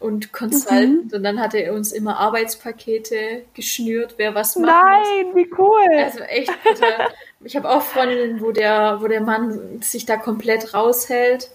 und 0.00 0.32
Consultant 0.32 1.06
mhm. 1.06 1.16
und 1.16 1.22
dann 1.22 1.40
hat 1.40 1.54
er 1.54 1.72
uns 1.72 1.92
immer 1.92 2.18
Arbeitspakete 2.18 3.44
geschnürt, 3.54 4.14
wer 4.18 4.34
was 4.34 4.54
macht. 4.56 4.84
Nein, 4.84 5.34
wie 5.34 5.50
cool. 5.56 6.04
Also 6.04 6.20
echt 6.20 6.52
ich 7.44 7.56
habe 7.56 7.70
auch 7.70 7.82
Freundinnen, 7.82 8.40
wo 8.40 8.50
der, 8.50 8.98
wo 9.00 9.06
der 9.06 9.20
Mann 9.20 9.80
sich 9.82 10.06
da 10.06 10.16
komplett 10.16 10.74
raushält. 10.74 11.50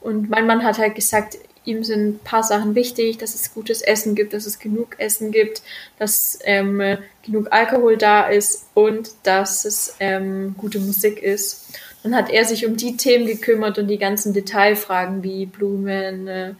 Und 0.00 0.30
mein 0.30 0.46
Mann 0.46 0.64
hat 0.64 0.78
halt 0.78 0.94
gesagt, 0.94 1.38
ihm 1.68 1.84
sind 1.84 2.08
ein 2.08 2.18
paar 2.20 2.42
Sachen 2.42 2.74
wichtig, 2.74 3.18
dass 3.18 3.34
es 3.34 3.52
gutes 3.52 3.82
Essen 3.82 4.14
gibt, 4.14 4.32
dass 4.32 4.46
es 4.46 4.58
genug 4.58 4.98
Essen 4.98 5.30
gibt, 5.30 5.62
dass 5.98 6.38
ähm, 6.44 6.98
genug 7.22 7.48
Alkohol 7.50 7.96
da 7.96 8.22
ist 8.26 8.66
und 8.74 9.10
dass 9.22 9.64
es 9.64 9.94
ähm, 10.00 10.54
gute 10.56 10.80
Musik 10.80 11.22
ist. 11.22 11.78
Dann 12.02 12.16
hat 12.16 12.30
er 12.30 12.44
sich 12.44 12.66
um 12.66 12.76
die 12.76 12.96
Themen 12.96 13.26
gekümmert 13.26 13.78
und 13.78 13.88
die 13.88 13.98
ganzen 13.98 14.32
Detailfragen 14.32 15.22
wie 15.22 15.46
Blumen, 15.46 16.26
äh, 16.26 16.54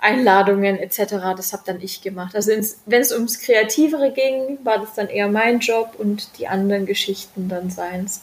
Einladungen 0.00 0.78
etc. 0.78 1.36
Das 1.36 1.52
habe 1.52 1.64
dann 1.66 1.80
ich 1.82 2.00
gemacht. 2.00 2.34
Also 2.34 2.50
wenn 2.86 3.00
es 3.02 3.12
ums 3.12 3.40
Kreativere 3.40 4.12
ging, 4.12 4.58
war 4.64 4.78
das 4.78 4.94
dann 4.94 5.08
eher 5.08 5.28
mein 5.28 5.58
Job 5.58 5.96
und 5.98 6.38
die 6.38 6.48
anderen 6.48 6.86
Geschichten 6.86 7.48
dann 7.48 7.68
seins. 7.68 8.22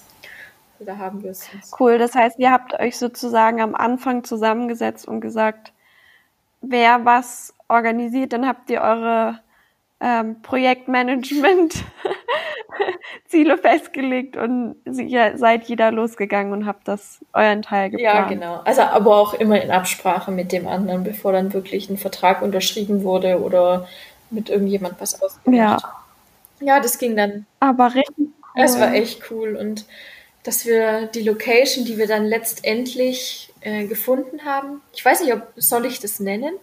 Also 0.73 0.91
da 0.91 0.97
haben 0.97 1.21
wir 1.23 1.31
es. 1.31 1.47
Cool, 1.79 1.99
das 1.99 2.15
heißt, 2.15 2.39
ihr 2.39 2.51
habt 2.51 2.73
euch 2.79 2.97
sozusagen 2.97 3.61
am 3.61 3.75
Anfang 3.75 4.23
zusammengesetzt 4.23 5.07
und 5.07 5.21
gesagt, 5.21 5.73
wer 6.69 7.05
was 7.05 7.53
organisiert, 7.67 8.33
dann 8.33 8.47
habt 8.47 8.69
ihr 8.69 8.81
eure 8.81 9.39
ähm, 9.99 10.41
Projektmanagement 10.41 11.75
Ziele 13.27 13.57
festgelegt 13.57 14.37
und 14.37 14.75
seid 14.85 15.65
jeder 15.65 15.91
losgegangen 15.91 16.53
und 16.53 16.65
habt 16.65 16.87
das 16.87 17.19
euren 17.33 17.61
Teil 17.63 17.89
geplant. 17.89 18.15
Ja, 18.15 18.27
genau. 18.27 18.61
Also 18.63 18.81
aber 18.83 19.15
auch 19.15 19.33
immer 19.33 19.61
in 19.61 19.71
Absprache 19.71 20.31
mit 20.31 20.51
dem 20.51 20.67
anderen, 20.67 21.03
bevor 21.03 21.31
dann 21.33 21.53
wirklich 21.53 21.89
ein 21.89 21.97
Vertrag 21.97 22.41
unterschrieben 22.41 23.03
wurde 23.03 23.41
oder 23.41 23.87
mit 24.29 24.49
irgendjemand 24.49 24.95
was 24.99 25.21
ausgemacht. 25.21 25.81
Ja. 25.81 25.93
Ja, 26.59 26.79
das 26.79 26.97
ging 26.97 27.15
dann. 27.15 27.45
Aber 27.59 27.93
richtig 27.93 28.17
cool. 28.17 28.27
Es 28.55 28.79
war 28.79 28.93
echt 28.93 29.29
cool 29.29 29.55
und 29.55 29.85
dass 30.43 30.65
wir 30.65 31.07
die 31.07 31.23
Location, 31.23 31.85
die 31.85 31.97
wir 31.97 32.07
dann 32.07 32.25
letztendlich 32.25 33.53
äh, 33.67 33.85
gefunden 33.85 34.45
haben, 34.45 34.81
ich 34.93 35.03
weiß 35.03 35.19
nicht, 35.19 35.33
ob 35.33 35.51
soll 35.57 35.85
ich 35.85 35.99
das 35.99 36.21
nennen, 36.21 36.53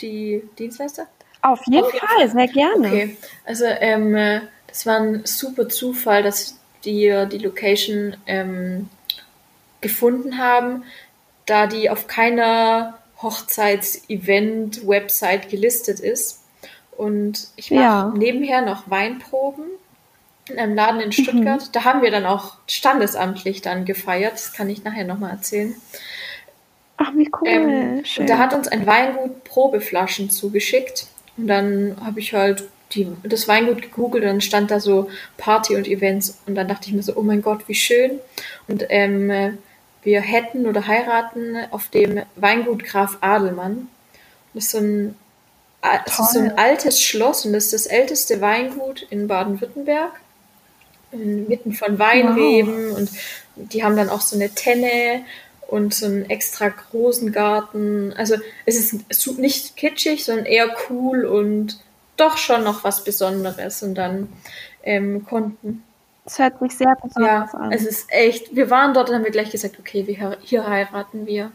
die 0.00 0.44
Dienstleister? 0.56 1.08
Auf 1.42 1.60
jeden, 1.66 1.84
Auf 1.84 1.92
jeden 1.92 2.06
Fall, 2.06 2.16
Fall, 2.16 2.30
sehr 2.30 2.46
gerne. 2.46 2.86
Okay, 2.86 3.16
also 3.44 3.64
ähm, 3.64 4.14
äh, 4.14 4.42
es 4.68 4.86
war 4.86 5.00
ein 5.00 5.22
super 5.24 5.68
Zufall, 5.68 6.22
dass 6.22 6.56
die 6.84 7.26
die 7.32 7.38
Location 7.38 8.16
ähm, 8.26 8.88
gefunden 9.80 10.38
haben, 10.38 10.84
da 11.46 11.66
die 11.66 11.90
auf 11.90 12.06
keiner 12.06 13.00
Hochzeits-Event-Website 13.20 15.48
gelistet 15.48 15.98
ist. 15.98 16.44
Und 16.96 17.48
ich 17.56 17.72
mache 17.72 17.82
ja. 17.82 18.12
nebenher 18.16 18.62
noch 18.62 18.88
Weinproben 18.88 19.64
in 20.48 20.60
einem 20.60 20.76
Laden 20.76 21.00
in 21.00 21.10
Stuttgart. 21.10 21.62
Mhm. 21.62 21.72
Da 21.72 21.82
haben 21.82 22.02
wir 22.02 22.12
dann 22.12 22.26
auch 22.26 22.58
standesamtlich 22.68 23.60
dann 23.60 23.84
gefeiert. 23.84 24.34
Das 24.34 24.52
kann 24.52 24.70
ich 24.70 24.84
nachher 24.84 25.04
nochmal 25.04 25.32
erzählen. 25.32 25.74
Ach, 27.04 27.12
wie 27.14 27.30
cool. 27.40 27.48
Ähm, 27.48 28.02
und 28.18 28.28
da 28.28 28.38
hat 28.38 28.54
uns 28.54 28.68
ein 28.68 28.86
Weingut 28.86 29.44
Probeflaschen 29.44 30.30
zugeschickt. 30.30 31.06
Und 31.36 31.48
dann 31.48 31.96
habe 32.04 32.20
ich 32.20 32.32
halt 32.32 32.64
die, 32.92 33.08
das 33.22 33.48
Weingut 33.48 33.82
gegoogelt 33.82 34.24
und 34.24 34.30
dann 34.30 34.40
stand 34.40 34.70
da 34.70 34.80
so 34.80 35.10
Party 35.36 35.74
und 35.76 35.88
Events 35.88 36.38
und 36.46 36.54
dann 36.54 36.68
dachte 36.68 36.88
ich 36.88 36.94
mir 36.94 37.02
so, 37.02 37.16
oh 37.16 37.22
mein 37.22 37.42
Gott, 37.42 37.66
wie 37.66 37.74
schön. 37.74 38.20
Und 38.68 38.86
ähm, 38.88 39.58
wir 40.02 40.20
hätten 40.20 40.66
oder 40.66 40.86
heiraten 40.86 41.56
auf 41.70 41.88
dem 41.88 42.22
Weingut 42.36 42.84
Graf 42.84 43.18
Adelmann. 43.20 43.88
Das 44.52 44.64
ist 44.64 44.70
so 44.70 44.78
ein, 44.78 45.16
das 45.82 46.20
ist 46.20 46.32
so 46.34 46.38
ein 46.38 46.56
altes 46.56 47.00
Schloss 47.00 47.44
und 47.44 47.52
das 47.52 47.64
ist 47.64 47.72
das 47.72 47.86
älteste 47.86 48.40
Weingut 48.40 49.06
in 49.10 49.26
Baden-Württemberg. 49.26 50.12
Mitten 51.12 51.72
von 51.72 51.98
Weinreben 52.00 52.90
wow. 52.90 52.98
und 52.98 53.10
die 53.54 53.84
haben 53.84 53.96
dann 53.96 54.08
auch 54.08 54.20
so 54.20 54.34
eine 54.34 54.50
Tenne 54.50 55.24
und 55.74 55.92
so 55.92 56.06
einen 56.06 56.30
extra 56.30 56.68
großen 56.68 57.32
Garten. 57.32 58.12
Also 58.16 58.36
es 58.64 58.92
ist 58.92 59.38
nicht 59.38 59.76
kitschig, 59.76 60.24
sondern 60.24 60.46
eher 60.46 60.72
cool 60.88 61.24
und 61.24 61.80
doch 62.16 62.36
schon 62.36 62.62
noch 62.62 62.84
was 62.84 63.02
Besonderes 63.02 63.82
und 63.82 63.96
dann 63.96 64.32
ähm, 64.84 65.26
konnten. 65.26 65.82
Es 66.24 66.38
hört 66.38 66.60
sich 66.60 66.76
sehr 66.76 66.96
besonders 67.02 67.52
ja, 67.52 67.58
an. 67.58 67.72
Es 67.72 67.84
ist 67.84 68.06
echt, 68.12 68.54
wir 68.54 68.70
waren 68.70 68.94
dort 68.94 69.08
und 69.08 69.16
haben 69.16 69.24
wir 69.24 69.32
gleich 69.32 69.50
gesagt, 69.50 69.80
okay, 69.80 70.06
wir, 70.06 70.38
hier 70.42 70.64
heiraten 70.64 71.26
wir. 71.26 71.50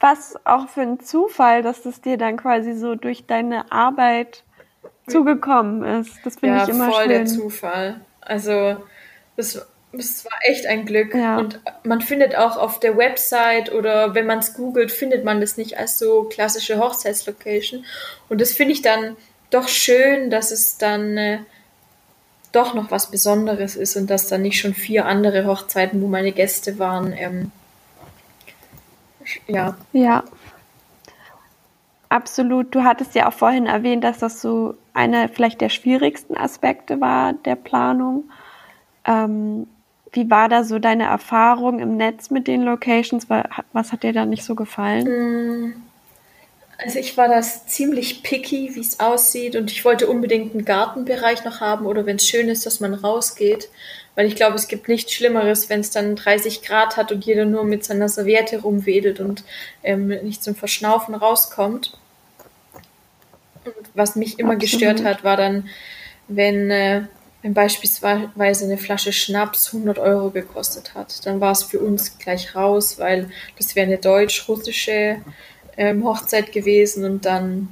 Was 0.00 0.34
auch 0.44 0.68
für 0.68 0.82
ein 0.82 1.00
Zufall, 1.00 1.62
dass 1.62 1.82
das 1.82 2.02
dir 2.02 2.18
dann 2.18 2.36
quasi 2.36 2.74
so 2.74 2.94
durch 2.94 3.24
deine 3.24 3.72
Arbeit 3.72 4.44
zugekommen 5.08 5.82
ist. 6.00 6.12
Das 6.24 6.36
finde 6.36 6.58
ja, 6.58 6.64
ich 6.64 6.68
immer 6.68 6.90
voll 6.90 7.04
schön. 7.04 7.08
der 7.08 7.24
Zufall. 7.24 8.00
Also, 8.20 8.76
das 9.36 9.66
es 9.92 10.24
war 10.24 10.38
echt 10.42 10.66
ein 10.66 10.86
Glück. 10.86 11.14
Ja. 11.14 11.38
Und 11.38 11.60
man 11.84 12.00
findet 12.00 12.36
auch 12.36 12.56
auf 12.56 12.80
der 12.80 12.96
Website 12.96 13.72
oder 13.72 14.14
wenn 14.14 14.26
man 14.26 14.38
es 14.38 14.54
googelt, 14.54 14.92
findet 14.92 15.24
man 15.24 15.40
das 15.40 15.56
nicht 15.56 15.78
als 15.78 15.98
so 15.98 16.24
klassische 16.24 16.78
Hochzeitslocation. 16.78 17.84
Und 18.28 18.40
das 18.40 18.52
finde 18.52 18.72
ich 18.72 18.82
dann 18.82 19.16
doch 19.50 19.68
schön, 19.68 20.30
dass 20.30 20.52
es 20.52 20.78
dann 20.78 21.16
äh, 21.16 21.38
doch 22.52 22.74
noch 22.74 22.90
was 22.90 23.10
Besonderes 23.10 23.76
ist 23.76 23.96
und 23.96 24.08
dass 24.08 24.28
dann 24.28 24.42
nicht 24.42 24.60
schon 24.60 24.74
vier 24.74 25.06
andere 25.06 25.46
Hochzeiten, 25.46 26.00
wo 26.02 26.06
meine 26.06 26.32
Gäste 26.32 26.78
waren, 26.78 27.12
ähm, 27.12 27.52
ja. 29.46 29.76
Ja. 29.92 30.24
Absolut. 32.08 32.74
Du 32.74 32.82
hattest 32.82 33.14
ja 33.14 33.28
auch 33.28 33.32
vorhin 33.32 33.66
erwähnt, 33.66 34.02
dass 34.02 34.18
das 34.18 34.40
so 34.40 34.74
einer 34.94 35.28
vielleicht 35.28 35.60
der 35.60 35.68
schwierigsten 35.68 36.36
Aspekte 36.36 37.00
war 37.00 37.34
der 37.34 37.54
Planung. 37.54 38.24
Ähm, 39.04 39.68
wie 40.12 40.30
war 40.30 40.48
da 40.48 40.64
so 40.64 40.78
deine 40.78 41.04
Erfahrung 41.04 41.78
im 41.78 41.96
Netz 41.96 42.30
mit 42.30 42.48
den 42.48 42.62
Locations? 42.62 43.28
Was 43.72 43.92
hat 43.92 44.02
dir 44.02 44.12
da 44.12 44.26
nicht 44.26 44.44
so 44.44 44.54
gefallen? 44.54 45.06
Mm. 45.66 45.82
Also 46.82 46.98
ich 46.98 47.16
war 47.18 47.28
das 47.28 47.66
ziemlich 47.66 48.22
picky, 48.22 48.74
wie 48.74 48.80
es 48.80 49.00
aussieht 49.00 49.54
und 49.54 49.70
ich 49.70 49.84
wollte 49.84 50.08
unbedingt 50.08 50.54
einen 50.54 50.64
Gartenbereich 50.64 51.44
noch 51.44 51.60
haben 51.60 51.84
oder 51.84 52.06
wenn 52.06 52.16
es 52.16 52.26
schön 52.26 52.48
ist, 52.48 52.64
dass 52.64 52.80
man 52.80 52.94
rausgeht, 52.94 53.68
weil 54.14 54.26
ich 54.26 54.34
glaube, 54.34 54.56
es 54.56 54.66
gibt 54.66 54.88
nichts 54.88 55.12
Schlimmeres, 55.12 55.68
wenn 55.68 55.80
es 55.80 55.90
dann 55.90 56.16
30 56.16 56.62
Grad 56.62 56.96
hat 56.96 57.12
und 57.12 57.24
jeder 57.26 57.44
nur 57.44 57.64
mit 57.64 57.84
seiner 57.84 58.08
Serviette 58.08 58.62
rumwedelt 58.62 59.20
und 59.20 59.44
ähm, 59.82 60.08
nicht 60.08 60.42
zum 60.42 60.54
Verschnaufen 60.54 61.14
rauskommt. 61.14 61.98
Und 63.66 63.74
was 63.92 64.16
mich 64.16 64.38
immer 64.38 64.54
Absolut. 64.54 64.70
gestört 64.72 65.04
hat, 65.04 65.22
war 65.22 65.36
dann, 65.36 65.68
wenn 66.28 66.70
äh, 66.70 67.02
wenn 67.42 67.54
beispielsweise 67.54 68.64
eine 68.64 68.76
Flasche 68.76 69.12
Schnaps 69.12 69.72
100 69.72 69.98
Euro 69.98 70.30
gekostet 70.30 70.94
hat, 70.94 71.24
dann 71.26 71.40
war 71.40 71.52
es 71.52 71.62
für 71.62 71.80
uns 71.80 72.18
gleich 72.18 72.54
raus, 72.54 72.98
weil 72.98 73.30
das 73.56 73.74
wäre 73.74 73.86
eine 73.86 73.98
deutsch-russische 73.98 75.16
ähm, 75.76 76.04
Hochzeit 76.04 76.52
gewesen 76.52 77.04
und 77.04 77.24
dann 77.24 77.68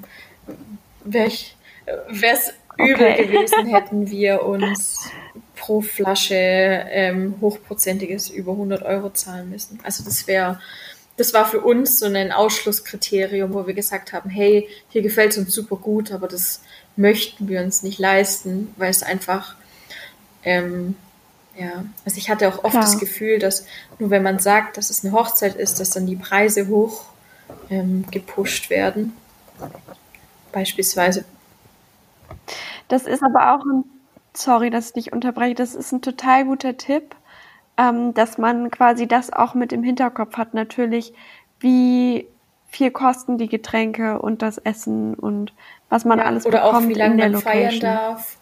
wäre 1.04 1.28
es 1.28 2.52
okay. 2.78 2.92
übel 2.92 3.14
gewesen, 3.14 3.66
hätten 3.66 4.10
wir 4.10 4.42
uns 4.42 5.10
pro 5.56 5.82
Flasche 5.82 6.34
ähm, 6.34 7.34
hochprozentiges 7.40 8.30
über 8.30 8.52
100 8.52 8.82
Euro 8.82 9.10
zahlen 9.10 9.50
müssen. 9.50 9.80
Also 9.82 10.04
das 10.04 10.26
wäre 10.26 10.60
das 11.18 11.34
war 11.34 11.46
für 11.46 11.60
uns 11.60 11.98
so 11.98 12.06
ein 12.06 12.30
Ausschlusskriterium, 12.30 13.52
wo 13.52 13.66
wir 13.66 13.74
gesagt 13.74 14.12
haben, 14.12 14.30
hey, 14.30 14.68
hier 14.88 15.02
gefällt 15.02 15.32
es 15.32 15.38
uns 15.38 15.52
super 15.52 15.74
gut, 15.74 16.12
aber 16.12 16.28
das 16.28 16.62
möchten 16.96 17.48
wir 17.48 17.60
uns 17.60 17.82
nicht 17.82 17.98
leisten, 17.98 18.72
weil 18.76 18.90
es 18.90 19.02
einfach 19.02 19.56
ähm, 20.44 20.96
Ja, 21.56 21.84
also 22.04 22.18
ich 22.18 22.30
hatte 22.30 22.48
auch 22.48 22.64
oft 22.64 22.72
Klar. 22.72 22.84
das 22.84 22.98
Gefühl, 22.98 23.38
dass 23.38 23.66
nur 23.98 24.10
wenn 24.10 24.22
man 24.22 24.38
sagt, 24.38 24.76
dass 24.76 24.90
es 24.90 25.04
eine 25.04 25.12
Hochzeit 25.12 25.56
ist, 25.56 25.80
dass 25.80 25.90
dann 25.90 26.06
die 26.06 26.16
Preise 26.16 26.68
hoch 26.68 27.04
ähm, 27.70 28.04
gepusht 28.10 28.70
werden. 28.70 29.12
Beispielsweise. 30.52 31.24
Das 32.88 33.02
ist 33.04 33.22
aber 33.22 33.54
auch 33.54 33.64
ein, 33.64 33.84
sorry, 34.34 34.70
dass 34.70 34.88
ich 34.88 34.92
dich 34.94 35.12
unterbreche, 35.12 35.54
das 35.54 35.74
ist 35.74 35.92
ein 35.92 36.02
total 36.02 36.44
guter 36.44 36.76
Tipp, 36.76 37.14
ähm, 37.76 38.14
dass 38.14 38.38
man 38.38 38.70
quasi 38.70 39.06
das 39.06 39.32
auch 39.32 39.54
mit 39.54 39.72
im 39.72 39.82
Hinterkopf 39.82 40.36
hat, 40.36 40.54
natürlich, 40.54 41.12
wie 41.60 42.26
viel 42.70 42.90
kosten 42.90 43.38
die 43.38 43.48
Getränke 43.48 44.20
und 44.20 44.42
das 44.42 44.58
Essen 44.58 45.14
und 45.14 45.52
was 45.88 46.04
man 46.04 46.18
Ja, 46.18 46.24
alles 46.26 46.46
oder 46.46 46.64
auch 46.64 46.72
bekommt 46.72 46.88
wie 46.88 46.94
lange 46.94 47.14
in 47.14 47.18
der 47.18 47.30
man 47.30 47.34
feiern 47.34 47.80
Location. 47.80 47.80
darf. 47.80 48.38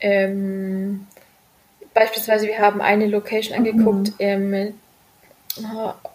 Ähm, 0.00 1.06
beispielsweise, 1.94 2.46
wir 2.46 2.58
haben 2.58 2.80
eine 2.80 3.06
Location 3.06 3.56
angeguckt 3.56 4.12
ähm, 4.18 4.54
äh, 4.54 4.72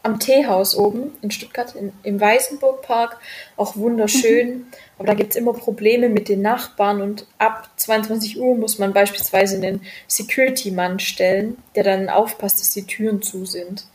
am 0.03 0.19
Teehaus 0.19 0.75
oben 0.75 1.11
in 1.21 1.31
Stuttgart, 1.31 1.75
in, 1.75 1.91
im 2.03 2.19
Weißenburgpark. 2.19 3.17
Auch 3.57 3.75
wunderschön. 3.75 4.67
Aber 4.97 5.07
da 5.07 5.13
gibt 5.13 5.31
es 5.31 5.35
immer 5.35 5.53
Probleme 5.53 6.07
mit 6.09 6.29
den 6.29 6.41
Nachbarn 6.41 7.01
und 7.01 7.25
ab 7.37 7.69
22 7.75 8.39
Uhr 8.39 8.55
muss 8.55 8.79
man 8.79 8.93
beispielsweise 8.93 9.57
einen 9.57 9.81
Security-Mann 10.07 10.99
stellen, 10.99 11.57
der 11.75 11.83
dann 11.83 12.09
aufpasst, 12.09 12.61
dass 12.61 12.69
die 12.71 12.85
Türen 12.85 13.21
zu 13.21 13.45
sind. 13.45 13.85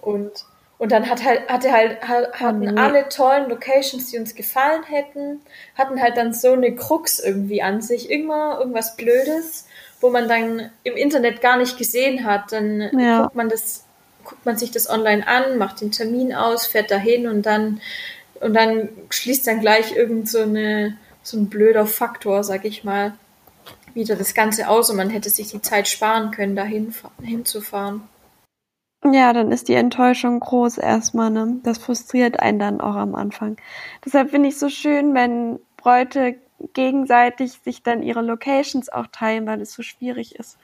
Und, 0.00 0.44
und 0.78 0.90
dann 0.90 1.08
hat 1.08 1.24
halt, 1.24 1.48
hatte 1.48 1.72
halt, 1.72 2.02
ha- 2.06 2.32
hatten 2.32 2.60
nee. 2.60 2.80
alle 2.80 3.08
tollen 3.08 3.48
Locations, 3.48 4.10
die 4.10 4.18
uns 4.18 4.34
gefallen 4.34 4.82
hätten, 4.82 5.40
hatten 5.76 6.02
halt 6.02 6.16
dann 6.16 6.34
so 6.34 6.52
eine 6.52 6.74
Krux 6.74 7.20
irgendwie 7.20 7.62
an 7.62 7.80
sich, 7.80 8.10
immer 8.10 8.58
irgendwas 8.58 8.96
Blödes, 8.96 9.66
wo 10.04 10.10
man 10.10 10.28
dann 10.28 10.70
im 10.82 10.96
Internet 10.98 11.40
gar 11.40 11.56
nicht 11.56 11.78
gesehen 11.78 12.26
hat. 12.26 12.52
Dann 12.52 12.90
Ja. 12.98 13.22
guckt 13.22 13.34
man 13.36 13.48
das, 13.48 13.84
guckt 14.22 14.44
man 14.44 14.58
sich 14.58 14.70
das 14.70 14.90
online 14.90 15.26
an, 15.26 15.56
macht 15.56 15.80
den 15.80 15.92
Termin 15.92 16.34
aus, 16.34 16.66
fährt 16.66 16.90
dahin 16.90 17.26
und 17.26 17.46
dann 17.46 17.80
und 18.40 18.52
dann 18.52 18.90
schließt 19.08 19.46
dann 19.46 19.60
gleich 19.60 19.96
irgend 19.96 20.28
so 20.28 20.42
eine 20.42 20.98
so 21.22 21.38
ein 21.38 21.48
blöder 21.48 21.86
Faktor, 21.86 22.44
sag 22.44 22.66
ich 22.66 22.84
mal, 22.84 23.14
wieder 23.94 24.14
das 24.14 24.34
Ganze 24.34 24.68
aus 24.68 24.90
und 24.90 24.96
man 24.96 25.08
hätte 25.08 25.30
sich 25.30 25.50
die 25.52 25.62
Zeit 25.62 25.88
sparen 25.88 26.32
können, 26.32 26.54
dahin 26.54 26.92
fa- 26.92 27.10
hinzufahren. 27.22 28.02
Ja, 29.10 29.32
dann 29.32 29.52
ist 29.52 29.68
die 29.68 29.74
Enttäuschung 29.74 30.38
groß 30.38 30.76
erstmal, 30.76 31.30
ne? 31.30 31.60
Das 31.62 31.78
frustriert 31.78 32.40
einen 32.40 32.58
dann 32.58 32.80
auch 32.82 32.96
am 32.96 33.14
Anfang. 33.14 33.56
Deshalb 34.04 34.28
finde 34.32 34.50
ich 34.50 34.58
so 34.58 34.68
schön, 34.68 35.14
wenn 35.14 35.60
Bräute 35.78 36.34
gegenseitig 36.72 37.52
sich 37.64 37.82
dann 37.82 38.02
ihre 38.02 38.22
Locations 38.22 38.88
auch 38.88 39.06
teilen, 39.08 39.46
weil 39.46 39.60
es 39.60 39.72
so 39.72 39.82
schwierig 39.82 40.36
ist, 40.36 40.58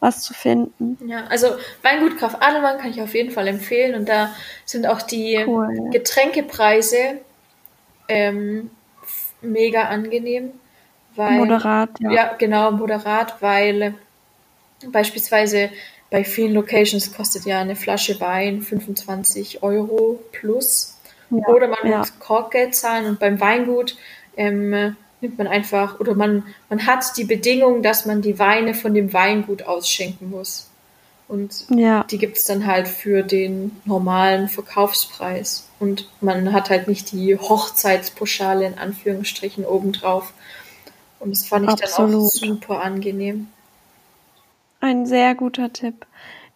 was 0.00 0.22
zu 0.22 0.34
finden. 0.34 0.98
Ja, 1.08 1.24
also 1.26 1.48
Weingut 1.82 2.18
Graf 2.18 2.36
Adelmann 2.40 2.78
kann 2.78 2.90
ich 2.90 3.00
auf 3.00 3.14
jeden 3.14 3.30
Fall 3.30 3.48
empfehlen 3.48 3.94
und 3.94 4.08
da 4.08 4.34
sind 4.64 4.86
auch 4.86 5.02
die 5.02 5.44
Cool. 5.46 5.90
Getränkepreise 5.90 7.20
ähm, 8.08 8.70
mega 9.40 9.84
angenehm, 9.84 10.52
weil 11.14 11.38
Moderat, 11.38 11.90
ja. 12.00 12.10
ja 12.10 12.34
genau 12.38 12.70
moderat, 12.72 13.40
weil 13.40 13.94
beispielsweise 14.86 15.70
bei 16.10 16.24
vielen 16.24 16.54
Locations 16.54 17.12
kostet 17.12 17.44
ja 17.44 17.60
eine 17.60 17.76
Flasche 17.76 18.18
Wein 18.20 18.62
25 18.62 19.62
Euro 19.62 20.20
plus 20.32 20.98
Ja, 21.30 21.46
oder 21.48 21.68
man 21.68 21.78
ja. 21.84 21.98
muss 21.98 22.18
Korkgeld 22.18 22.74
zahlen 22.74 23.06
und 23.06 23.18
beim 23.18 23.40
Weingut 23.40 23.96
ähm, 24.36 24.96
nimmt 25.20 25.38
man 25.38 25.46
einfach 25.46 26.00
oder 26.00 26.14
man 26.14 26.44
man 26.68 26.86
hat 26.86 27.16
die 27.16 27.24
Bedingung, 27.24 27.82
dass 27.82 28.06
man 28.06 28.22
die 28.22 28.38
Weine 28.38 28.74
von 28.74 28.94
dem 28.94 29.12
Weingut 29.12 29.62
ausschenken 29.62 30.30
muss 30.30 30.68
und 31.28 31.66
Ja, 31.68 32.04
die 32.04 32.18
gibt's 32.18 32.44
dann 32.44 32.66
halt 32.66 32.88
für 32.88 33.22
den 33.22 33.76
normalen 33.84 34.48
Verkaufspreis. 34.48 35.68
Und 35.78 36.08
man 36.20 36.52
hat 36.52 36.70
halt 36.70 36.88
nicht 36.88 37.12
die 37.12 37.36
Hochzeitspauschale 37.36 38.66
in 38.66 38.78
Anführungsstrichen 38.78 39.64
obendrauf. 39.64 40.32
Und 41.20 41.30
das 41.30 41.46
fand 41.46 41.68
ich 41.68 41.74
dann 41.76 41.88
auch 41.88 42.02
Absolut. 42.04 42.32
super 42.32 42.82
angenehm. 42.82 43.48
ein 44.80 45.06
sehr 45.06 45.34
guter 45.34 45.72
Tipp. 45.72 46.06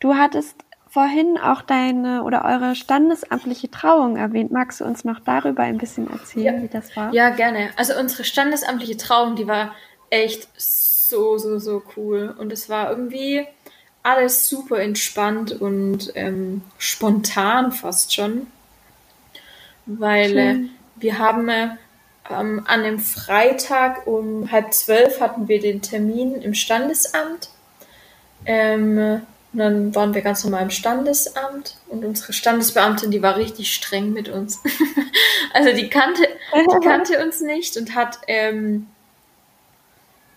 Du 0.01 0.15
hattest 0.15 0.57
vorhin 0.93 1.39
auch 1.39 1.63
deine 1.63 2.23
oder 2.23 2.45
eure 2.45 2.75
standesamtliche 2.75 3.71
Trauung 3.71 4.17
erwähnt. 4.17 4.53
Magst 4.53 4.81
du 4.81 4.85
uns 4.85 5.05
noch 5.05 5.21
darüber 5.21 5.63
ein 5.63 5.79
bisschen 5.79 6.11
erzählen, 6.11 6.57
Ja. 6.57 6.63
wie 6.63 6.69
das 6.69 6.95
war? 6.95 7.15
Ja, 7.15 7.31
gerne. 7.31 7.71
Also 7.77 7.99
unsere 7.99 8.25
standesamtliche 8.25 8.99
Trauung, 8.99 9.35
die 9.35 9.47
war 9.47 9.75
echt 10.11 10.49
so, 10.55 11.39
so, 11.39 11.59
so 11.59 11.83
cool. 11.97 12.35
Und 12.39 12.53
es 12.53 12.69
war 12.69 12.91
irgendwie 12.91 13.47
alles 14.03 14.49
super 14.49 14.81
entspannt 14.81 15.53
und 15.53 16.13
ähm, 16.15 16.61
spontan 16.77 17.73
fast 17.73 18.15
schon. 18.15 18.47
Weil 19.87 20.37
äh, 20.37 20.57
wir 20.97 21.19
haben 21.19 21.49
äh, 21.49 21.69
ähm, 22.31 22.65
an 22.67 22.83
dem 22.83 22.99
Freitag 22.99 24.07
um 24.07 24.53
halb 24.53 24.75
zwölf 24.75 25.23
hatten 25.23 25.49
wir 25.49 25.59
den 25.59 25.81
Termin 25.81 26.35
im 26.43 26.53
Standesamt. 26.53 27.49
Ähm, 28.45 29.23
und 29.53 29.59
dann 29.59 29.95
waren 29.95 30.15
wir 30.15 30.23
ganz 30.23 30.45
normal 30.45 30.63
im 30.63 30.71
Standesamt 30.71 31.77
und 31.89 32.05
unsere 32.05 32.33
Standesbeamtin, 32.33 33.11
die 33.11 33.23
war 33.23 33.37
richtig 33.37 33.75
streng 33.75 34.13
mit 34.13 34.29
uns. 34.31 34.61
also 35.53 35.75
die 35.75 35.91
kannte, 35.91 36.23
die 36.55 36.81
kannte 36.87 37.23
uns 37.23 37.41
nicht 37.41 37.77
und 37.77 37.95
hat 37.95 38.19
ähm, 38.29 38.87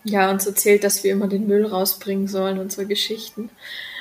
ja, 0.03 0.29
uns 0.29 0.45
erzählt, 0.45 0.83
dass 0.83 1.03
wir 1.03 1.13
immer 1.13 1.27
den 1.27 1.47
Müll 1.47 1.65
rausbringen 1.65 2.27
sollen 2.27 2.59
und 2.59 2.71
so 2.71 2.85
Geschichten. 2.85 3.49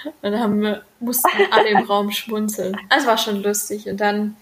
Und 0.05 0.15
dann 0.23 0.39
haben 0.39 0.61
wir, 0.61 0.83
mussten 1.01 1.29
alle 1.51 1.69
im 1.69 1.85
Raum 1.85 2.11
schmunzeln. 2.11 2.77
Also 2.91 3.07
war 3.07 3.19
schon 3.19 3.43
lustig. 3.43 3.89
Und 3.89 4.01
dann, 4.01 4.37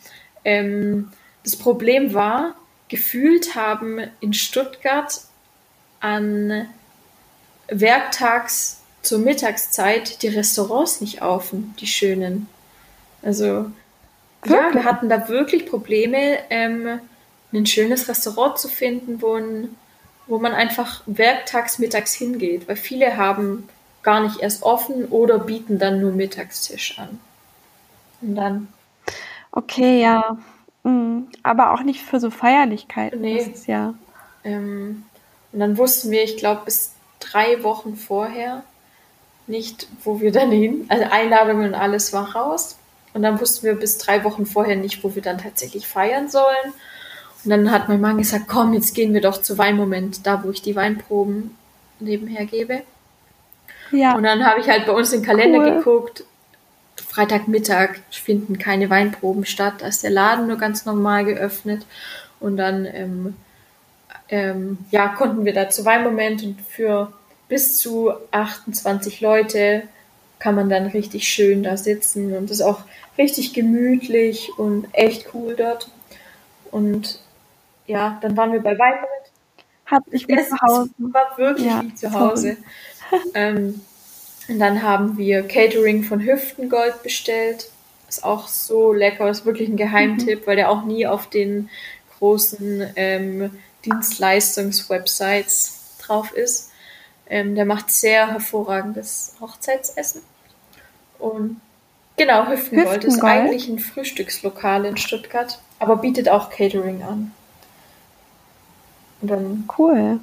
ähm, 0.45 1.13
das 1.45 1.57
Problem 1.57 2.15
war, 2.15 2.55
gefühlt 2.89 3.55
haben 3.55 4.01
in 4.21 4.33
Stuttgart 4.33 5.21
an 6.01 6.69
werktags 7.69 8.82
zur 9.03 9.19
Mittagszeit 9.19 10.23
die 10.23 10.29
Restaurants 10.29 11.01
nicht 11.01 11.23
auf, 11.23 11.51
die 11.53 11.87
schönen. 11.87 12.49
Also, 13.23 13.71
ja, 14.45 14.73
wir 14.73 14.85
hatten 14.85 15.09
da 15.09 15.29
wirklich 15.29 15.67
Probleme, 15.67 16.39
ähm, 16.51 17.01
ein 17.53 17.67
schönes 17.67 18.09
Restaurant 18.09 18.59
zu 18.59 18.69
finden, 18.69 19.21
wo, 19.21 19.35
ein, 19.35 19.77
wo 20.27 20.39
man 20.39 20.53
einfach 20.53 21.03
werktags 21.07 21.79
mittags 21.79 22.15
hingeht, 22.15 22.67
weil 22.69 22.77
viele 22.77 23.17
haben 23.17 23.69
gar 24.03 24.21
nicht 24.21 24.41
erst 24.41 24.63
offen 24.63 25.07
oder 25.07 25.39
bieten 25.39 25.79
dann 25.79 26.01
nur 26.01 26.13
Mittagstisch 26.13 26.99
an. 26.99 27.21
Und 28.21 28.35
dann, 28.35 28.69
Okay, 29.53 30.01
ja. 30.03 30.39
Mhm. 30.83 31.29
Aber 31.43 31.73
auch 31.73 31.83
nicht 31.83 32.03
für 32.03 32.19
so 32.19 32.31
Feierlichkeiten. 32.31 33.21
Nee. 33.21 33.39
Das 33.39 33.49
ist 33.49 33.67
ja. 33.67 33.95
ähm, 34.43 35.05
und 35.53 35.61
dann 35.61 35.77
wussten 35.77 36.11
wir, 36.11 36.25
ich 36.25 36.39
glaube, 36.39 36.63
bis 36.65 36.93
drei 37.21 37.63
Wochen 37.63 37.95
vorher 37.95 38.65
nicht, 39.47 39.89
wo 40.05 40.21
wir 40.21 40.33
dann 40.33 40.51
hin. 40.51 40.87
Also 40.89 41.05
Einladungen 41.11 41.69
und 41.69 41.75
alles 41.75 42.13
war 42.13 42.35
raus. 42.35 42.77
Und 43.15 43.23
dann 43.23 43.41
wussten 43.41 43.67
wir 43.67 43.75
bis 43.75 43.99
drei 43.99 44.25
Wochen 44.25 44.47
vorher 44.47 44.77
nicht, 44.77 45.05
wo 45.05 45.15
wir 45.15 45.23
dann 45.23 45.39
tatsächlich 45.39 45.87
feiern 45.87 46.29
sollen. 46.29 46.73
Und 47.45 47.51
dann 47.51 47.71
hat 47.71 47.89
mein 47.89 48.01
Mann 48.01 48.19
gesagt, 48.19 48.45
komm, 48.49 48.73
jetzt 48.73 48.95
gehen 48.95 49.13
wir 49.13 49.21
doch 49.21 49.43
zu 49.43 49.59
Weinmoment, 49.59 50.27
da 50.27 50.45
wo 50.45 50.51
ich 50.51 50.63
die 50.63 50.77
Weinproben 50.77 51.57
nebenher 51.99 52.47
gebe. 52.47 52.83
Ja. 53.91 54.15
Und 54.15 54.23
dann 54.23 54.47
habe 54.47 54.61
ich 54.61 54.69
halt 54.69 54.87
bei 54.87 54.93
uns 54.93 55.11
den 55.11 55.23
Kalender 55.23 55.59
Cool. 55.59 55.77
geguckt. 55.77 56.25
Freitagmittag 57.09 57.97
finden 58.11 58.59
keine 58.59 58.89
Weinproben 58.89 59.45
statt. 59.45 59.75
Da 59.79 59.87
ist 59.89 60.03
der 60.03 60.11
Laden 60.11 60.47
nur 60.47 60.57
ganz 60.57 60.87
normal 60.87 61.27
geöffnet. 61.27 61.85
Und 62.41 62.57
dann 62.57 62.87
ähm, 62.87 63.37
ähm, 64.29 64.79
ja, 64.91 65.09
konnten 65.09 65.45
wir 65.45 65.53
da 65.53 65.69
zu 65.69 65.85
Weinmoment 65.85 66.43
und 66.43 66.61
für 66.63 67.13
bis 67.53 67.77
zu 67.77 68.13
28 68.31 69.21
Leute 69.21 69.83
kann 70.39 70.55
man 70.55 70.71
dann 70.71 70.87
richtig 70.87 71.29
schön 71.29 71.63
da 71.63 71.77
sitzen 71.77 72.35
und 72.35 72.49
das 72.49 72.61
ist 72.61 72.65
auch 72.65 72.81
richtig 73.19 73.53
gemütlich 73.53 74.51
und 74.57 74.87
echt 74.93 75.35
cool 75.35 75.55
dort. 75.55 75.91
Und 76.71 77.21
ja, 77.87 78.19
dann 78.23 78.39
waren 78.39 78.55
wir 78.55 78.63
bei 78.63 78.79
Weinmoment. 78.79 79.11
Hat 79.85 80.03
sich 80.11 80.27
wie 80.29 80.33
Es 80.33 80.49
zu 80.49 80.57
Hause. 80.63 80.89
war 80.97 81.37
wirklich 81.37 81.67
Ja, 81.67 81.83
wie 81.83 81.95
zu 81.95 82.11
Hause. 82.11 82.57
ähm, 83.35 83.83
und 84.49 84.59
dann 84.59 84.83
haben 84.83 85.19
wir 85.19 85.43
Catering 85.43 86.05
von 86.05 86.25
Hüftengold 86.25 87.03
bestellt. 87.03 87.69
Ist 88.09 88.25
auch 88.25 88.49
so 88.49 88.95
lecker, 88.95 89.29
ist 89.29 89.45
wirklich 89.45 89.69
ein 89.69 89.77
Geheimtipp, 89.77 90.47
weil 90.47 90.57
der 90.57 90.71
auch 90.71 90.87
nie 90.87 91.07
auf 91.07 91.29
den 91.29 91.69
großen 92.19 92.93
ähm, 92.97 93.51
Dienstleistungs-Websites 93.85 95.99
drauf 95.99 96.33
ist. 96.33 96.72
Ähm, 97.29 97.55
der 97.55 97.65
macht 97.65 97.91
sehr 97.91 98.31
hervorragendes 98.31 99.35
Hochzeitsessen. 99.41 100.23
Und 101.19 101.61
genau, 102.17 102.49
Hüftengold, 102.49 103.05
ist 103.05 103.15
Hüftengold? 103.15 103.33
eigentlich 103.33 103.69
ein 103.69 103.79
Frühstückslokal 103.79 104.85
in 104.85 104.97
Stuttgart, 104.97 105.59
aber 105.79 105.97
bietet 105.97 106.29
auch 106.29 106.51
Catering 106.51 107.03
an. 107.03 107.33
Und 109.21 109.31
dann 109.31 109.69
Cool. 109.79 110.19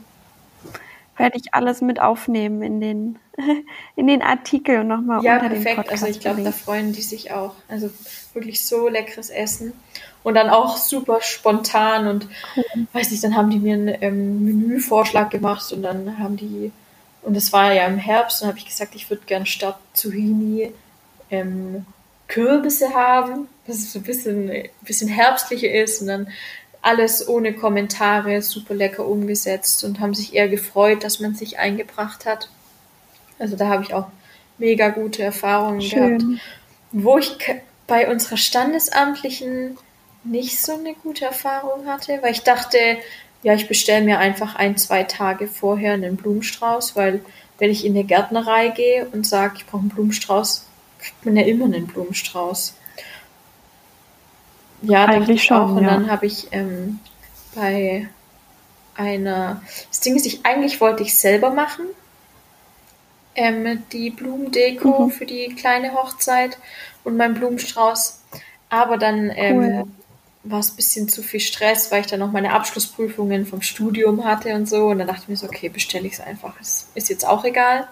werde 1.18 1.38
ich 1.38 1.54
alles 1.54 1.82
mit 1.82 2.02
aufnehmen 2.02 2.62
in 2.62 2.82
den, 2.82 3.20
in 3.96 4.08
den 4.08 4.22
Artikel 4.22 4.82
und 4.82 4.90
nochmal 4.90 5.24
ja, 5.24 5.36
unter 5.38 5.50
perfekt. 5.50 5.76
Podcast. 5.78 6.04
Also 6.04 6.08
ich 6.08 6.20
glaube, 6.20 6.44
da 6.44 6.52
freuen 6.52 6.92
die 6.92 7.02
sich 7.02 7.32
auch. 7.32 7.56
Also 7.70 7.90
wirklich 8.34 8.66
so 8.66 8.90
leckeres 8.90 9.30
Essen. 9.30 9.74
Und 10.22 10.36
dann 10.36 10.50
auch 10.50 10.76
super 10.76 11.22
spontan 11.22 12.08
und 12.08 12.28
cool. 12.58 12.66
weiß 12.92 13.12
nicht, 13.12 13.24
dann 13.24 13.38
haben 13.38 13.50
die 13.50 13.60
mir 13.60 13.76
einen 13.76 13.96
ähm, 14.02 14.44
Menüvorschlag 14.44 15.30
gemacht 15.30 15.72
und 15.72 15.82
dann 15.82 16.20
haben 16.20 16.36
die, 16.36 16.74
und 17.22 17.36
es 17.36 17.52
war 17.54 17.74
ja 17.74 17.86
im 17.86 17.98
Herbst, 17.98 18.42
und 18.42 18.48
habe 18.48 18.58
ich 18.58 18.66
gesagt, 18.66 18.96
ich 18.96 19.10
würde 19.10 19.24
gern 19.26 19.46
statt 19.46 19.78
Zucchini 19.94 20.72
ähm, 21.30 21.86
Kürbisse 22.28 22.94
haben, 22.94 23.48
dass 23.68 23.78
es 23.78 23.94
so 23.94 24.00
ein 24.00 24.04
bisschen, 24.04 24.50
ein 24.50 24.70
bisschen 24.82 25.10
herbstlicher 25.10 25.72
ist 25.72 26.02
und 26.02 26.08
dann 26.08 26.28
alles 26.82 27.28
ohne 27.28 27.54
Kommentare, 27.54 28.42
super 28.42 28.74
lecker 28.74 29.06
umgesetzt 29.06 29.84
und 29.84 30.00
haben 30.00 30.14
sich 30.14 30.34
eher 30.34 30.48
gefreut, 30.48 31.04
dass 31.04 31.20
man 31.20 31.36
sich 31.36 31.60
eingebracht 31.60 32.26
hat. 32.26 32.50
Also 33.38 33.56
da 33.56 33.68
habe 33.68 33.84
ich 33.84 33.94
auch 33.94 34.08
mega 34.58 34.90
gute 34.90 35.24
Erfahrungen 35.24 35.82
Schön. 35.82 36.18
gehabt. 36.20 36.42
Wo 36.92 37.18
ich 37.18 37.38
bei 37.88 38.10
unserer 38.10 38.38
standesamtlichen 38.38 39.78
nicht 40.24 40.62
so 40.62 40.74
eine 40.74 40.94
gute 40.94 41.26
Erfahrung 41.26 41.88
hatte, 41.88 42.20
weil 42.22 42.32
ich 42.32 42.44
dachte, 42.44 42.78
ja, 43.42 43.54
ich 43.54 43.68
bestelle 43.68 44.04
mir 44.04 44.20
einfach 44.20 44.56
ein, 44.56 44.78
zwei 44.78 45.04
Tage 45.04 45.48
vorher 45.48 45.94
einen 45.94 46.18
Blumenstrauß, 46.18 46.96
weil 46.96 47.22
wenn 47.58 47.72
ich 47.72 47.86
in 47.86 47.94
eine 47.94 48.04
Gärtnerei 48.04 48.70
gehe 48.70 49.06
und 49.12 49.26
sage, 49.26 49.56
ich 49.58 49.66
brauche 49.66 49.82
einen 49.82 49.90
Blumenstrauß, 49.90 50.66
kriegt 51.00 51.26
man 51.26 51.38
ja 51.38 51.44
immer 51.44 51.66
einen 51.66 51.88
Blumenstrauß. 51.88 52.74
Ja, 54.82 55.06
eigentlich 55.06 55.44
schon. 55.44 55.58
Auch. 55.58 55.76
Und 55.76 55.84
ja. 55.84 55.90
dann 55.92 56.12
habe 56.12 56.26
ich 56.26 56.48
ähm, 56.52 57.00
bei 57.56 58.08
einer, 58.96 59.62
das 59.90 60.00
Ding 60.02 60.16
ist, 60.16 60.26
ich 60.26 60.46
eigentlich 60.46 60.80
wollte 60.82 61.04
ich 61.04 61.18
selber 61.18 61.52
machen, 61.52 61.86
ähm, 63.36 63.84
die 63.92 64.10
Blumendeko 64.10 65.06
mhm. 65.06 65.12
für 65.12 65.26
die 65.26 65.56
kleine 65.56 65.94
Hochzeit 65.94 66.58
und 67.04 67.18
meinen 67.18 67.36
Blumenstrauß. 67.36 68.22
Aber 68.70 68.98
dann 68.98 69.32
ähm, 69.34 69.58
cool. 69.58 69.84
War 70.44 70.60
es 70.60 70.72
ein 70.72 70.76
bisschen 70.76 71.10
zu 71.10 71.22
viel 71.22 71.40
Stress, 71.40 71.92
weil 71.92 72.02
ich 72.02 72.08
dann 72.08 72.20
noch 72.20 72.32
meine 72.32 72.54
Abschlussprüfungen 72.54 73.46
vom 73.46 73.62
Studium 73.62 74.24
hatte 74.24 74.56
und 74.56 74.68
so. 74.70 74.88
Und 74.88 75.00
dann 75.00 75.08
dachte 75.08 75.24
ich 75.24 75.30
mir 75.30 75.36
so, 75.36 75.48
okay, 75.48 75.70
bestelle 75.70 76.08
ich 76.08 76.14
es 76.14 76.22
einfach. 76.22 76.58
Das 76.58 76.88
ist 76.96 77.10
jetzt 77.10 77.28
auch 77.28 77.44
egal. 77.44 77.88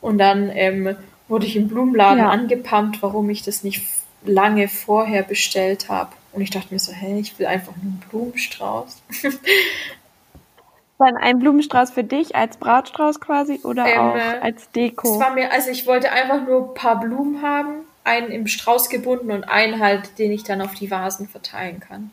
Und 0.00 0.18
dann 0.18 0.50
ähm, 0.54 0.96
wurde 1.28 1.46
ich 1.46 1.56
im 1.56 1.68
Blumenladen 1.68 2.18
ja. 2.18 2.30
angepumpt, 2.30 3.02
warum 3.02 3.28
ich 3.30 3.42
das 3.42 3.62
nicht 3.62 3.82
lange 4.24 4.68
vorher 4.68 5.22
bestellt 5.22 5.88
habe. 5.88 6.12
Und 6.32 6.42
ich 6.42 6.50
dachte 6.50 6.72
mir 6.72 6.78
so, 6.78 6.92
hey, 6.92 7.18
ich 7.18 7.38
will 7.38 7.46
einfach 7.46 7.74
nur 7.76 7.92
einen 7.92 8.02
Blumenstrauß. 8.10 9.02
Dann 10.98 11.16
ein 11.16 11.38
Blumenstrauß 11.38 11.90
für 11.90 12.04
dich 12.04 12.36
als 12.36 12.56
Brautstrauß 12.56 13.20
quasi 13.20 13.60
oder 13.64 13.86
ähm, 13.86 13.98
auch 13.98 14.14
als 14.42 14.70
Deko? 14.70 15.12
Es 15.12 15.20
war 15.20 15.34
mir, 15.34 15.52
also 15.52 15.70
ich 15.70 15.86
wollte 15.86 16.10
einfach 16.10 16.46
nur 16.46 16.70
ein 16.70 16.74
paar 16.74 16.98
Blumen 17.00 17.42
haben, 17.42 17.85
einen 18.06 18.30
im 18.30 18.46
Strauß 18.46 18.88
gebunden 18.88 19.30
und 19.30 19.44
einen 19.44 19.80
halt, 19.80 20.18
den 20.18 20.32
ich 20.32 20.44
dann 20.44 20.62
auf 20.62 20.74
die 20.74 20.90
Vasen 20.90 21.28
verteilen 21.28 21.80
kann. 21.80 22.10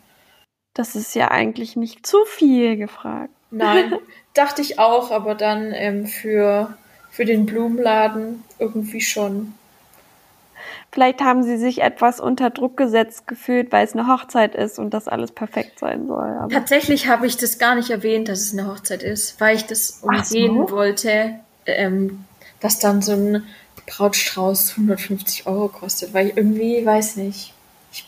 Das 0.73 0.95
ist 0.95 1.13
ja 1.13 1.29
eigentlich 1.29 1.75
nicht 1.75 2.05
zu 2.05 2.17
viel 2.25 2.77
gefragt. 2.77 3.29
Nein, 3.51 3.93
dachte 4.33 4.61
ich 4.61 4.79
auch, 4.79 5.11
aber 5.11 5.35
dann 5.35 5.71
ähm, 5.71 6.07
für, 6.07 6.75
für 7.11 7.25
den 7.25 7.45
Blumenladen 7.45 8.43
irgendwie 8.57 9.01
schon. 9.01 9.53
Vielleicht 10.91 11.21
haben 11.21 11.43
sie 11.43 11.57
sich 11.57 11.81
etwas 11.81 12.19
unter 12.19 12.51
Druck 12.51 12.77
gesetzt 12.77 13.27
gefühlt, 13.27 13.71
weil 13.71 13.83
es 13.83 13.93
eine 13.93 14.07
Hochzeit 14.07 14.53
ist 14.53 14.77
und 14.77 14.93
das 14.93 15.07
alles 15.07 15.31
perfekt 15.31 15.79
sein 15.79 16.07
soll. 16.07 16.37
Aber 16.39 16.49
Tatsächlich 16.49 17.07
habe 17.07 17.25
ich 17.25 17.37
das 17.37 17.57
gar 17.57 17.73
nicht 17.75 17.89
erwähnt, 17.89 18.29
dass 18.29 18.41
es 18.41 18.53
eine 18.53 18.67
Hochzeit 18.67 19.01
ist, 19.01 19.41
weil 19.41 19.55
ich 19.55 19.65
das 19.65 20.01
umgehen 20.03 20.67
so. 20.67 20.71
wollte, 20.71 21.39
ähm, 21.65 22.25
dass 22.63 22.79
dann 22.79 23.01
so 23.01 23.11
ein 23.11 23.43
Brautstrauß 23.85 24.71
150 24.71 25.45
Euro 25.47 25.67
kostet, 25.67 26.13
weil 26.13 26.29
ich 26.29 26.37
irgendwie, 26.37 26.85
weiß 26.85 27.17
nicht, 27.17 27.53
ich, 27.91 28.07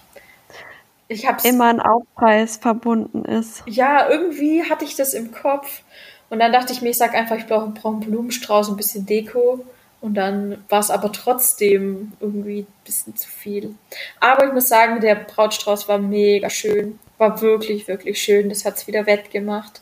ich 1.09 1.27
hab's, 1.27 1.43
immer 1.43 1.65
ein 1.65 1.81
Aufpreis 1.81 2.55
verbunden 2.57 3.25
ist. 3.25 3.63
Ja, 3.67 4.09
irgendwie 4.09 4.63
hatte 4.63 4.85
ich 4.85 4.95
das 4.95 5.13
im 5.13 5.31
Kopf 5.33 5.81
und 6.29 6.39
dann 6.39 6.53
dachte 6.53 6.71
ich 6.71 6.81
mir, 6.81 6.89
ich 6.89 6.97
sag 6.97 7.13
einfach, 7.13 7.35
ich 7.35 7.47
brauche 7.47 7.67
brauch 7.67 7.91
einen 7.91 7.99
Blumenstrauß, 7.99 8.69
ein 8.69 8.77
bisschen 8.77 9.05
Deko 9.05 9.65
und 9.99 10.13
dann 10.13 10.63
war 10.69 10.79
es 10.79 10.89
aber 10.89 11.11
trotzdem 11.11 12.13
irgendwie 12.21 12.59
ein 12.59 12.67
bisschen 12.85 13.15
zu 13.17 13.27
viel. 13.27 13.75
Aber 14.21 14.45
ich 14.45 14.53
muss 14.53 14.69
sagen, 14.69 15.01
der 15.01 15.15
Brautstrauß 15.15 15.89
war 15.89 15.97
mega 15.97 16.49
schön. 16.49 16.97
War 17.17 17.41
wirklich, 17.41 17.87
wirklich 17.87 18.21
schön. 18.21 18.47
Das 18.49 18.63
hat 18.63 18.77
es 18.77 18.87
wieder 18.87 19.05
wettgemacht. 19.05 19.81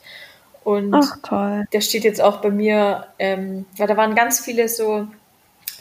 Und 0.64 0.94
Ach, 0.94 1.18
toll. 1.22 1.66
der 1.72 1.80
steht 1.82 2.04
jetzt 2.04 2.20
auch 2.20 2.40
bei 2.40 2.50
mir, 2.50 3.06
ähm, 3.18 3.66
weil 3.76 3.86
da 3.86 3.96
waren 3.96 4.14
ganz 4.14 4.40
viele 4.40 4.68
so 4.68 5.06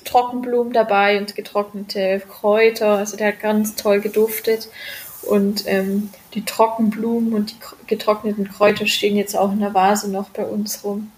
Trockenblumen 0.03 0.73
dabei 0.73 1.17
und 1.17 1.35
getrocknete 1.35 2.21
Kräuter. 2.29 2.97
Also 2.97 3.15
der 3.15 3.29
hat 3.29 3.39
ganz 3.39 3.75
toll 3.75 4.01
geduftet. 4.01 4.69
Und 5.21 5.63
ähm, 5.67 6.09
die 6.33 6.43
Trockenblumen 6.43 7.33
und 7.33 7.51
die 7.51 7.55
getrockneten 7.87 8.49
Kräuter 8.49 8.85
stehen 8.87 9.15
jetzt 9.15 9.37
auch 9.37 9.53
in 9.53 9.61
der 9.61 9.73
Vase 9.73 10.11
noch 10.11 10.29
bei 10.29 10.43
uns 10.43 10.83
rum. 10.83 11.11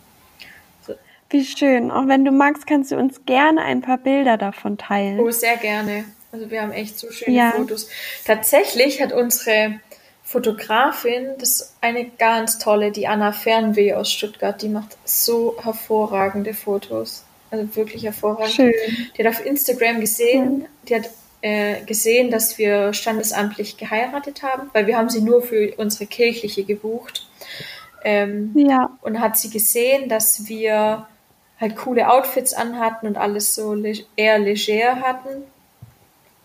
Wie 1.31 1.43
schön. 1.43 1.89
Auch 1.89 2.07
wenn 2.07 2.23
du 2.23 2.31
magst, 2.31 2.67
kannst 2.67 2.91
du 2.91 2.97
uns 2.97 3.25
gerne 3.25 3.61
ein 3.61 3.81
paar 3.81 3.97
Bilder 3.97 4.37
davon 4.37 4.77
teilen. 4.77 5.19
Oh, 5.19 5.31
sehr 5.31 5.57
gerne. 5.57 6.05
Also 6.31 6.51
wir 6.51 6.61
haben 6.61 6.71
echt 6.71 6.99
so 6.99 7.11
schöne 7.11 7.35
ja. 7.35 7.51
Fotos. 7.51 7.89
Tatsächlich 8.25 9.01
hat 9.01 9.11
unsere 9.11 9.79
Fotografin, 10.25 11.37
das 11.37 11.49
ist 11.61 11.75
eine 11.81 12.09
ganz 12.09 12.57
tolle, 12.57 12.91
die 12.91 13.07
Anna 13.07 13.31
Fernweh 13.31 13.93
aus 13.93 14.11
Stuttgart, 14.11 14.59
die 14.59 14.69
macht 14.69 14.97
so 15.05 15.55
hervorragende 15.61 16.55
Fotos. 16.55 17.23
Also 17.51 17.75
wirklich 17.75 18.03
hervorragend. 18.03 18.55
Schön. 18.55 18.73
Die 19.15 19.23
hat 19.23 19.31
auf 19.31 19.45
Instagram 19.45 19.99
gesehen, 19.99 20.65
die 20.89 20.95
hat 20.95 21.09
äh, 21.41 21.81
gesehen, 21.85 22.31
dass 22.31 22.57
wir 22.57 22.91
standesamtlich 22.93 23.77
geheiratet 23.77 24.41
haben, 24.41 24.71
weil 24.73 24.87
wir 24.87 24.97
haben 24.97 25.09
sie 25.09 25.21
nur 25.21 25.43
für 25.43 25.75
unsere 25.77 26.07
kirchliche 26.07 26.63
gebucht. 26.63 27.27
Ähm, 28.03 28.51
ja. 28.55 28.97
Und 29.01 29.19
hat 29.19 29.37
sie 29.37 29.51
gesehen, 29.51 30.09
dass 30.09 30.47
wir 30.47 31.07
halt 31.59 31.75
coole 31.75 32.09
Outfits 32.09 32.55
anhatten 32.55 33.05
und 33.05 33.17
alles 33.17 33.53
so 33.53 33.75
eher 34.15 34.39
leger 34.39 35.01
hatten. 35.01 35.43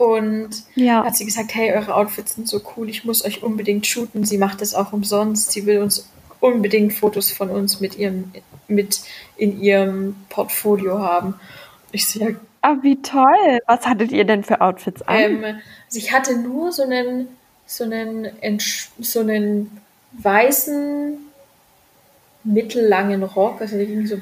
Und 0.01 0.63
ja. 0.77 1.05
hat 1.05 1.15
sie 1.15 1.27
gesagt, 1.27 1.55
hey, 1.55 1.73
eure 1.75 1.95
Outfits 1.95 2.35
sind 2.35 2.49
so 2.49 2.63
cool, 2.75 2.89
ich 2.89 3.05
muss 3.05 3.23
euch 3.23 3.43
unbedingt 3.43 3.87
shooten. 3.87 4.25
Sie 4.25 4.39
macht 4.39 4.63
das 4.63 4.73
auch 4.75 4.95
umsonst. 4.95 5.53
Sie 5.53 5.67
will 5.67 5.83
uns 5.83 6.09
unbedingt 6.41 6.95
Fotos 6.95 7.31
von 7.31 7.51
uns 7.51 7.81
mit 7.81 7.99
ihrem, 7.99 8.33
mit 8.67 9.01
in 9.37 9.61
ihrem 9.61 10.17
Portfolio 10.31 11.01
haben. 11.01 11.35
Ich 11.93 12.07
sehe. 12.07 12.41
Ah, 12.63 12.77
wie 12.81 13.03
toll! 13.03 13.59
Was 13.67 13.87
hattet 13.87 14.11
ihr 14.11 14.25
denn 14.25 14.43
für 14.43 14.63
Outfits 14.63 15.03
an? 15.03 15.19
Ähm, 15.19 15.45
also 15.45 15.99
ich 15.99 16.13
hatte 16.13 16.35
nur 16.35 16.73
so 16.73 16.83
einen, 16.85 17.29
so 17.67 17.85
einen, 17.85 18.31
so 19.01 19.21
einen 19.21 19.83
weißen, 20.13 21.19
mittellangen 22.43 23.23
Rock, 23.23 23.61
also 23.61 23.77
der 23.77 23.85
ging 23.85 24.07
so 24.07 24.17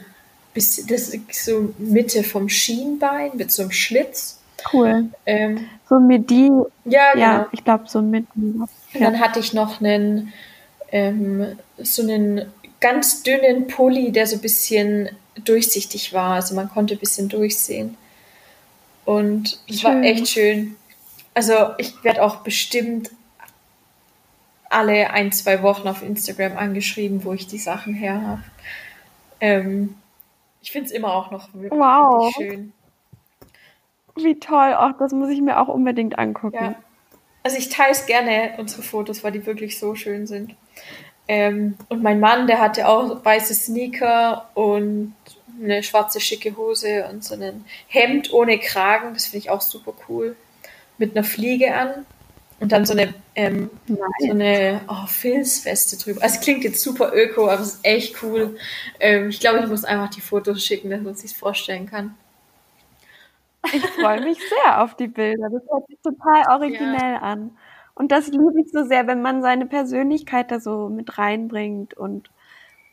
bis 0.54 0.84
das 0.86 1.10
ist 1.10 1.44
so 1.44 1.72
Mitte 1.78 2.24
vom 2.24 2.48
Schienbein 2.48 3.30
mit 3.36 3.52
so 3.52 3.62
einem 3.62 3.70
Schlitz. 3.70 4.37
Cool. 4.72 5.10
Ähm, 5.24 5.68
so 5.88 6.00
mit 6.00 6.30
die. 6.30 6.50
Ja, 6.84 7.12
genau. 7.12 7.24
Ja, 7.24 7.48
ich 7.52 7.64
glaube 7.64 7.84
so 7.86 8.02
mit. 8.02 8.26
Ja. 8.92 9.00
Dann 9.00 9.20
hatte 9.20 9.38
ich 9.40 9.52
noch 9.52 9.80
einen 9.80 10.32
ähm, 10.90 11.58
so 11.78 12.02
einen 12.02 12.52
ganz 12.80 13.22
dünnen 13.22 13.66
Pulli, 13.66 14.12
der 14.12 14.26
so 14.26 14.36
ein 14.36 14.42
bisschen 14.42 15.10
durchsichtig 15.44 16.12
war. 16.12 16.34
Also 16.34 16.54
man 16.54 16.68
konnte 16.68 16.94
ein 16.94 17.00
bisschen 17.00 17.28
durchsehen. 17.28 17.96
Und 19.04 19.58
es 19.68 19.84
war 19.84 20.02
echt 20.02 20.28
schön. 20.28 20.76
Also 21.34 21.54
ich 21.78 22.02
werde 22.04 22.22
auch 22.22 22.36
bestimmt 22.36 23.10
alle 24.68 25.10
ein, 25.10 25.32
zwei 25.32 25.62
Wochen 25.62 25.88
auf 25.88 26.02
Instagram 26.02 26.58
angeschrieben, 26.58 27.24
wo 27.24 27.32
ich 27.32 27.46
die 27.46 27.58
Sachen 27.58 27.94
her 27.94 28.20
habe. 28.20 28.42
Ähm, 29.40 29.94
ich 30.60 30.72
finde 30.72 30.88
es 30.88 30.92
immer 30.92 31.14
auch 31.14 31.30
noch 31.30 31.48
wirklich, 31.54 31.80
wow. 31.80 32.30
schön. 32.36 32.72
Wie 34.22 34.38
toll, 34.38 34.74
auch 34.74 34.92
das 34.98 35.12
muss 35.12 35.30
ich 35.30 35.40
mir 35.40 35.60
auch 35.60 35.68
unbedingt 35.68 36.18
angucken. 36.18 36.56
Ja. 36.56 36.74
Also 37.42 37.56
ich 37.56 37.68
teile 37.68 37.92
es 37.92 38.06
gerne, 38.06 38.54
unsere 38.58 38.82
Fotos, 38.82 39.24
weil 39.24 39.32
die 39.32 39.46
wirklich 39.46 39.78
so 39.78 39.94
schön 39.94 40.26
sind. 40.26 40.54
Ähm, 41.28 41.76
und 41.88 42.02
mein 42.02 42.20
Mann, 42.20 42.46
der 42.46 42.58
hatte 42.58 42.88
auch 42.88 43.24
weiße 43.24 43.54
Sneaker 43.54 44.48
und 44.54 45.14
eine 45.62 45.82
schwarze 45.82 46.20
schicke 46.20 46.56
Hose 46.56 47.06
und 47.10 47.24
so 47.24 47.34
ein 47.34 47.64
Hemd 47.88 48.32
ohne 48.32 48.58
Kragen, 48.58 49.14
das 49.14 49.26
finde 49.26 49.38
ich 49.38 49.50
auch 49.50 49.60
super 49.60 49.92
cool, 50.08 50.36
mit 50.96 51.16
einer 51.16 51.24
Fliege 51.24 51.74
an. 51.74 52.06
Und 52.60 52.72
dann 52.72 52.84
so 52.84 52.92
eine, 52.92 53.14
ähm, 53.36 53.70
so 53.86 54.30
eine 54.30 54.80
oh, 54.88 55.06
Filzweste 55.06 55.96
drüber. 55.96 56.22
Also 56.22 56.40
klingt 56.40 56.64
jetzt 56.64 56.82
super 56.82 57.12
öko, 57.14 57.48
aber 57.48 57.62
es 57.62 57.74
ist 57.74 57.84
echt 57.84 58.20
cool. 58.22 58.58
Ähm, 58.98 59.28
ich 59.28 59.38
glaube, 59.38 59.60
ich 59.60 59.68
muss 59.68 59.84
einfach 59.84 60.10
die 60.10 60.20
Fotos 60.20 60.64
schicken, 60.64 60.90
dass 60.90 61.00
man 61.00 61.14
sich 61.14 61.36
vorstellen 61.36 61.86
kann. 61.86 62.16
Ich 63.72 63.86
freue 63.86 64.22
mich 64.22 64.38
sehr 64.38 64.82
auf 64.82 64.94
die 64.94 65.08
Bilder. 65.08 65.48
Das 65.50 65.62
hört 65.70 65.86
sich 65.86 65.98
total 66.02 66.44
originell 66.50 67.14
ja. 67.14 67.18
an. 67.18 67.56
Und 67.94 68.12
das 68.12 68.28
liebe 68.28 68.60
ich 68.60 68.70
so 68.70 68.84
sehr, 68.84 69.06
wenn 69.06 69.22
man 69.22 69.42
seine 69.42 69.66
Persönlichkeit 69.66 70.50
da 70.50 70.60
so 70.60 70.88
mit 70.88 71.18
reinbringt 71.18 71.94
und 71.94 72.30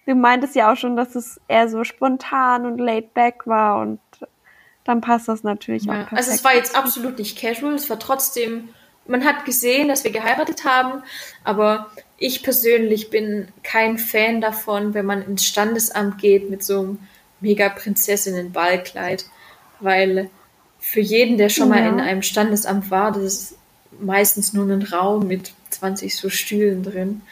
du 0.06 0.16
meintest 0.16 0.56
ja 0.56 0.72
auch 0.72 0.78
schon, 0.78 0.96
dass 0.96 1.16
es 1.16 1.40
eher 1.48 1.70
so 1.70 1.84
spontan 1.84 2.66
und 2.66 2.80
laid 2.80 3.14
back 3.14 3.46
war 3.46 3.82
und 3.82 4.00
dann 4.84 5.02
passt 5.02 5.28
das 5.28 5.44
natürlich 5.44 5.86
ja, 5.86 5.92
auch 5.92 5.96
perfekt. 5.98 6.18
Also 6.18 6.32
es 6.32 6.44
war 6.44 6.56
jetzt 6.56 6.76
absolut 6.76 7.20
nicht 7.20 7.40
casual, 7.40 7.74
es 7.76 7.90
war 7.90 8.00
trotzdem, 8.00 8.70
man 9.08 9.26
hat 9.26 9.46
gesehen, 9.46 9.88
dass 9.90 10.04
wir 10.04 10.12
geheiratet 10.12 10.66
haben, 10.66 11.04
aber 11.44 11.92
ich 12.18 12.44
persönlich 12.44 13.10
bin 13.10 13.50
kein 13.62 13.98
Fan 13.98 14.42
davon, 14.42 14.94
wenn 14.94 15.06
man 15.06 15.22
ins 15.22 15.46
Standesamt 15.46 16.18
geht 16.18 16.50
mit 16.50 16.64
so 16.64 16.80
einem 16.80 17.00
mega 17.42 17.70
Prinzessinnen-Ballkleid, 17.70 19.26
weil 19.80 20.30
für 20.86 21.02
jeden, 21.02 21.38
der 21.40 21.50
schon 21.50 21.70
ja. 21.70 21.76
mal 21.76 21.88
in 21.90 22.00
einem 22.00 22.22
Standesamt 22.22 22.92
war, 22.92 23.12
das 23.12 23.24
ist 23.24 23.58
meistens 24.00 24.54
nur 24.54 24.70
ein 24.70 24.84
Raum 24.84 25.28
mit 25.28 25.52
20 25.72 26.16
so 26.16 26.30
Stühlen 26.30 26.84
drin. 26.84 27.24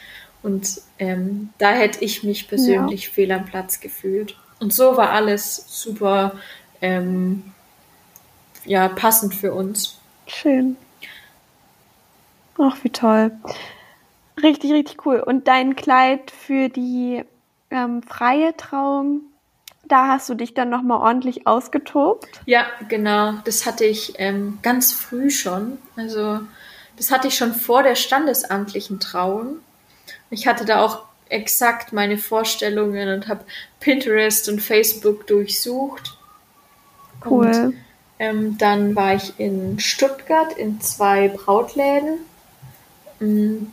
Und 0.41 0.81
ähm, 0.97 1.49
da 1.59 1.71
hätte 1.71 2.03
ich 2.03 2.23
mich 2.23 2.47
persönlich 2.47 3.05
ja. 3.05 3.11
fehl 3.11 3.31
am 3.31 3.45
Platz 3.45 3.79
gefühlt. 3.79 4.35
Und 4.59 4.73
so 4.73 4.97
war 4.97 5.11
alles 5.11 5.65
super 5.67 6.33
ähm, 6.81 7.43
ja, 8.65 8.89
passend 8.89 9.35
für 9.35 9.53
uns. 9.53 9.99
Schön. 10.25 10.75
Ach, 12.57 12.75
wie 12.81 12.89
toll. 12.89 13.31
Richtig, 14.41 14.73
richtig 14.73 15.05
cool. 15.05 15.19
Und 15.19 15.47
dein 15.47 15.75
Kleid 15.75 16.31
für 16.31 16.69
die 16.69 17.23
ähm, 17.69 18.01
freie 18.01 18.57
Trauung, 18.57 19.21
da 19.85 20.07
hast 20.07 20.29
du 20.29 20.35
dich 20.35 20.53
dann 20.53 20.69
nochmal 20.69 20.99
ordentlich 20.99 21.45
ausgetobt? 21.45 22.41
Ja, 22.45 22.65
genau. 22.87 23.33
Das 23.45 23.65
hatte 23.65 23.85
ich 23.85 24.13
ähm, 24.17 24.59
ganz 24.61 24.93
früh 24.93 25.29
schon. 25.29 25.77
Also 25.95 26.39
das 26.97 27.11
hatte 27.11 27.27
ich 27.27 27.35
schon 27.35 27.53
vor 27.53 27.83
der 27.83 27.95
standesamtlichen 27.95 28.99
Trauung. 28.99 29.57
Ich 30.29 30.47
hatte 30.47 30.65
da 30.65 30.81
auch 30.81 31.03
exakt 31.29 31.93
meine 31.93 32.17
Vorstellungen 32.17 33.09
und 33.09 33.27
habe 33.27 33.43
Pinterest 33.79 34.47
und 34.49 34.61
Facebook 34.61 35.27
durchsucht. 35.27 36.17
Cool. 37.25 37.47
Und, 37.47 37.73
ähm, 38.19 38.57
dann 38.57 38.95
war 38.95 39.15
ich 39.15 39.33
in 39.39 39.79
Stuttgart 39.79 40.53
in 40.53 40.79
zwei 40.81 41.27
Brautläden. 41.29 42.19
Mm, 43.19 43.65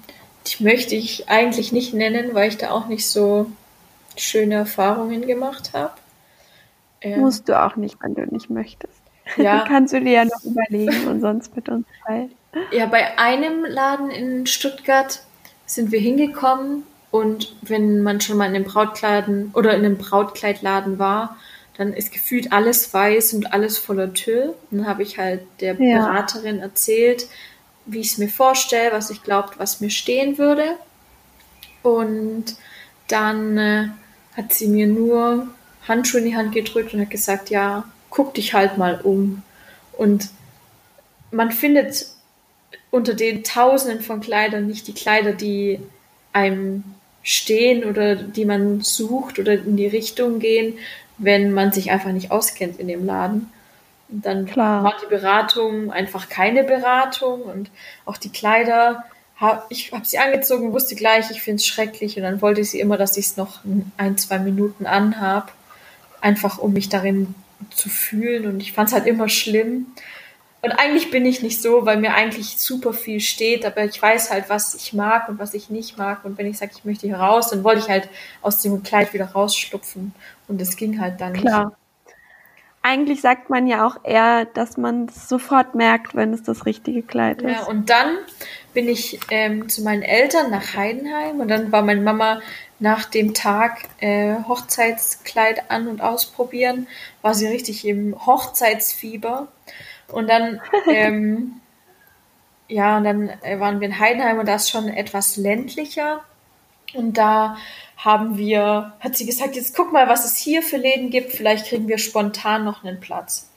die 0.47 0.65
möchte 0.65 0.95
ich 0.95 1.29
eigentlich 1.29 1.73
nicht 1.73 1.93
nennen, 1.93 2.35
weil 2.35 2.49
ich 2.49 2.57
da 2.57 2.71
auch 2.71 2.87
nicht 2.87 3.09
so 3.09 3.51
schöne 4.17 4.55
Erfahrungen 4.57 5.27
gemacht 5.27 5.71
habe. 5.73 5.93
Ähm, 7.01 7.21
Musst 7.21 7.49
du 7.49 7.61
auch 7.61 7.77
nicht, 7.77 7.97
wenn 8.03 8.15
du 8.15 8.23
nicht 8.27 8.51
möchtest. 8.51 9.01
Ja. 9.37 9.65
Kannst 9.69 9.93
du 9.93 10.01
dir 10.01 10.13
ja 10.13 10.25
noch 10.25 10.45
überlegen 10.45 11.07
und 11.09 11.21
sonst 11.21 11.55
mit 11.57 11.69
uns 11.69 11.87
teilen. 12.07 12.33
Ja, 12.73 12.87
bei 12.87 13.19
einem 13.19 13.65
Laden 13.65 14.11
in 14.11 14.47
Stuttgart 14.47 15.23
sind 15.67 15.93
wir 15.93 16.01
hingekommen 16.01 16.83
und 17.11 17.55
wenn 17.63 18.03
man 18.03 18.21
schon 18.21 18.37
mal 18.37 18.47
in 18.47 18.55
einem 18.55 18.65
Brautkleiden 18.65 19.53
oder 19.55 19.75
in 19.75 19.85
einem 19.85 19.99
Brautkleidladen 19.99 20.99
war, 20.99 21.37
dann 21.77 21.93
ist 21.93 22.13
gefühlt 22.13 22.53
alles 22.53 22.93
weiß 22.93 23.35
und 23.35 23.53
alles 23.53 23.79
voller 23.79 24.13
Tüll. 24.13 24.55
Dann 24.71 24.87
habe 24.87 25.03
ich 25.03 25.19
halt 25.19 25.43
der 25.61 25.75
ja. 25.75 25.99
Beraterin 25.99 26.61
erzählt, 26.61 27.27
wie 27.87 28.01
ich 28.01 28.13
es 28.13 28.19
mir 28.19 28.29
vorstelle, 28.29 28.93
was 28.93 29.11
ich 29.11 29.23
glaubt, 29.23 29.59
was 29.59 29.81
mir 29.81 29.91
stehen 29.91 30.39
würde. 30.39 30.77
Und 31.83 32.57
dann 33.13 33.59
äh, 33.59 33.89
hat 34.37 34.53
sie 34.53 34.69
mir 34.69 34.87
nur 34.87 35.49
Handschuhe 35.87 36.21
in 36.21 36.27
die 36.27 36.37
Hand 36.37 36.53
gedrückt 36.53 36.95
und 36.95 37.01
hat 37.01 37.11
gesagt, 37.11 37.51
ja, 37.51 37.85
guck 38.11 38.35
dich 38.35 38.55
halt 38.55 38.79
mal 38.79 39.01
um. 39.03 39.43
Und 39.93 40.31
man 41.31 41.51
findet 41.51 42.07
unter 42.91 43.15
den 43.15 43.45
Tausenden 43.45 44.01
von 44.01 44.21
Kleidern 44.21 44.67
nicht 44.67 44.87
die 44.89 44.95
Kleider, 44.95 45.33
die 45.33 45.81
einem 46.33 46.85
stehen 47.23 47.85
oder 47.85 48.17
die 48.17 48.45
man 48.45 48.81
sucht 48.81 49.39
oder 49.39 49.53
in 49.53 49.77
die 49.77 49.87
Richtung 49.87 50.39
gehen, 50.39 50.79
wenn 51.19 51.53
man 51.53 51.73
sich 51.73 51.91
einfach 51.91 52.13
nicht 52.13 52.31
auskennt 52.31 52.81
in 52.81 52.89
dem 52.89 53.05
Laden. 53.05 53.53
Und 54.09 54.25
dann 54.27 54.47
Klar. 54.47 54.83
war 54.83 54.97
die 55.03 55.09
Beratung 55.09 55.93
einfach 55.93 56.29
keine 56.29 56.65
Beratung 56.65 57.43
und 57.43 57.71
auch 58.07 58.17
die 58.17 58.31
Kleider, 58.31 59.05
hab, 59.41 59.67
ich 59.71 59.93
habe 59.93 60.05
sie 60.05 60.19
angezogen, 60.19 60.73
wusste 60.73 60.95
gleich, 60.95 61.31
ich 61.31 61.41
finde 61.41 61.57
es 61.57 61.67
schrecklich 61.67 62.17
und 62.17 62.23
dann 62.23 62.43
wollte 62.43 62.63
sie 62.63 62.79
immer, 62.79 62.99
dass 62.99 63.17
ich 63.17 63.27
es 63.27 63.37
noch 63.37 63.61
ein, 63.97 64.19
zwei 64.19 64.39
Minuten 64.39 64.87
anhab, 64.87 65.53
einfach 66.21 66.59
um 66.59 66.75
mich 66.75 66.91
darin 66.91 67.35
zu 67.71 67.89
fühlen 67.89 68.47
und 68.47 68.61
ich 68.61 68.73
fand 68.73 68.89
es 68.89 68.95
halt 68.95 69.07
immer 69.07 69.29
schlimm. 69.29 69.87
Und 70.63 70.73
eigentlich 70.73 71.11
bin 71.11 71.25
ich 71.25 71.43
nicht 71.43 71.63
so, 71.63 71.87
weil 71.87 71.97
mir 71.97 72.13
eigentlich 72.13 72.59
super 72.59 72.93
viel 72.93 73.21
steht, 73.21 73.65
aber 73.65 73.83
ich 73.85 74.01
weiß 74.01 74.31
halt, 74.31 74.51
was 74.51 74.75
ich 74.75 74.93
mag 74.93 75.31
und 75.31 75.39
was 75.39 75.55
ich 75.55 75.71
nicht 75.71 75.97
mag. 75.97 76.23
Und 76.27 76.37
wenn 76.37 76.47
ich 76.47 76.59
sage, 76.59 76.73
ich 76.77 76.85
möchte 76.85 77.07
hier 77.07 77.17
raus, 77.17 77.49
dann 77.49 77.65
wollte 77.65 77.81
ich 77.81 77.89
halt 77.89 78.11
aus 78.43 78.61
dem 78.61 78.83
Kleid 78.83 79.15
wieder 79.15 79.31
rausschlupfen. 79.31 80.13
Und 80.49 80.61
das 80.61 80.77
ging 80.77 81.01
halt 81.01 81.19
dann 81.19 81.33
Klar. 81.33 81.65
nicht. 81.67 81.77
Eigentlich 82.83 83.21
sagt 83.21 83.51
man 83.51 83.67
ja 83.67 83.87
auch 83.87 83.99
eher, 84.05 84.47
dass 84.47 84.79
man 84.79 85.07
es 85.07 85.29
sofort 85.29 85.75
merkt, 85.75 86.15
wenn 86.15 86.33
es 86.33 86.43
das 86.43 86.65
richtige 86.65 87.03
Kleid 87.03 87.43
ist. 87.43 87.53
Ja, 87.53 87.65
und 87.65 87.91
dann 87.91 88.17
bin 88.73 88.89
ich 88.89 89.21
ähm, 89.31 89.69
zu 89.69 89.83
meinen 89.83 90.03
Eltern 90.03 90.51
nach 90.51 90.75
Heidenheim 90.75 91.41
und 91.41 91.49
dann 91.49 91.73
war 91.73 91.83
meine 91.83 92.01
Mama 92.01 92.41
nach 92.79 93.05
dem 93.05 93.35
Tag 93.35 93.83
äh, 93.99 94.35
Hochzeitskleid 94.49 95.71
an 95.71 95.89
und 95.89 96.01
ausprobieren, 96.01 96.87
war 97.21 97.35
sie 97.35 97.47
richtig 97.47 97.87
im 97.87 98.27
Hochzeitsfieber. 98.27 99.49
Und 100.09 100.29
dann, 100.29 100.63
ähm, 100.91 101.61
ja, 102.67 102.97
und 102.97 103.05
dann 103.05 103.29
äh, 103.43 103.61
waren 103.61 103.81
wir 103.81 103.89
in 103.89 103.99
Heidenheim 103.99 104.39
und 104.39 104.49
das 104.49 104.71
schon 104.71 104.89
etwas 104.89 105.37
ländlicher. 105.37 106.25
Und 106.95 107.19
da 107.19 107.59
haben 108.05 108.39
wir, 108.39 108.95
hat 109.01 109.17
sie 109.17 109.27
gesagt, 109.27 109.57
jetzt 109.57 109.77
guck 109.77 109.93
mal, 109.93 110.09
was 110.09 110.25
es 110.25 110.37
hier 110.37 110.63
für 110.63 110.79
Läden 110.79 111.11
gibt, 111.11 111.33
vielleicht 111.33 111.67
kriegen 111.67 111.87
wir 111.87 111.99
spontan 111.99 112.65
noch 112.65 112.83
einen 112.83 112.99
Platz. 112.99 113.51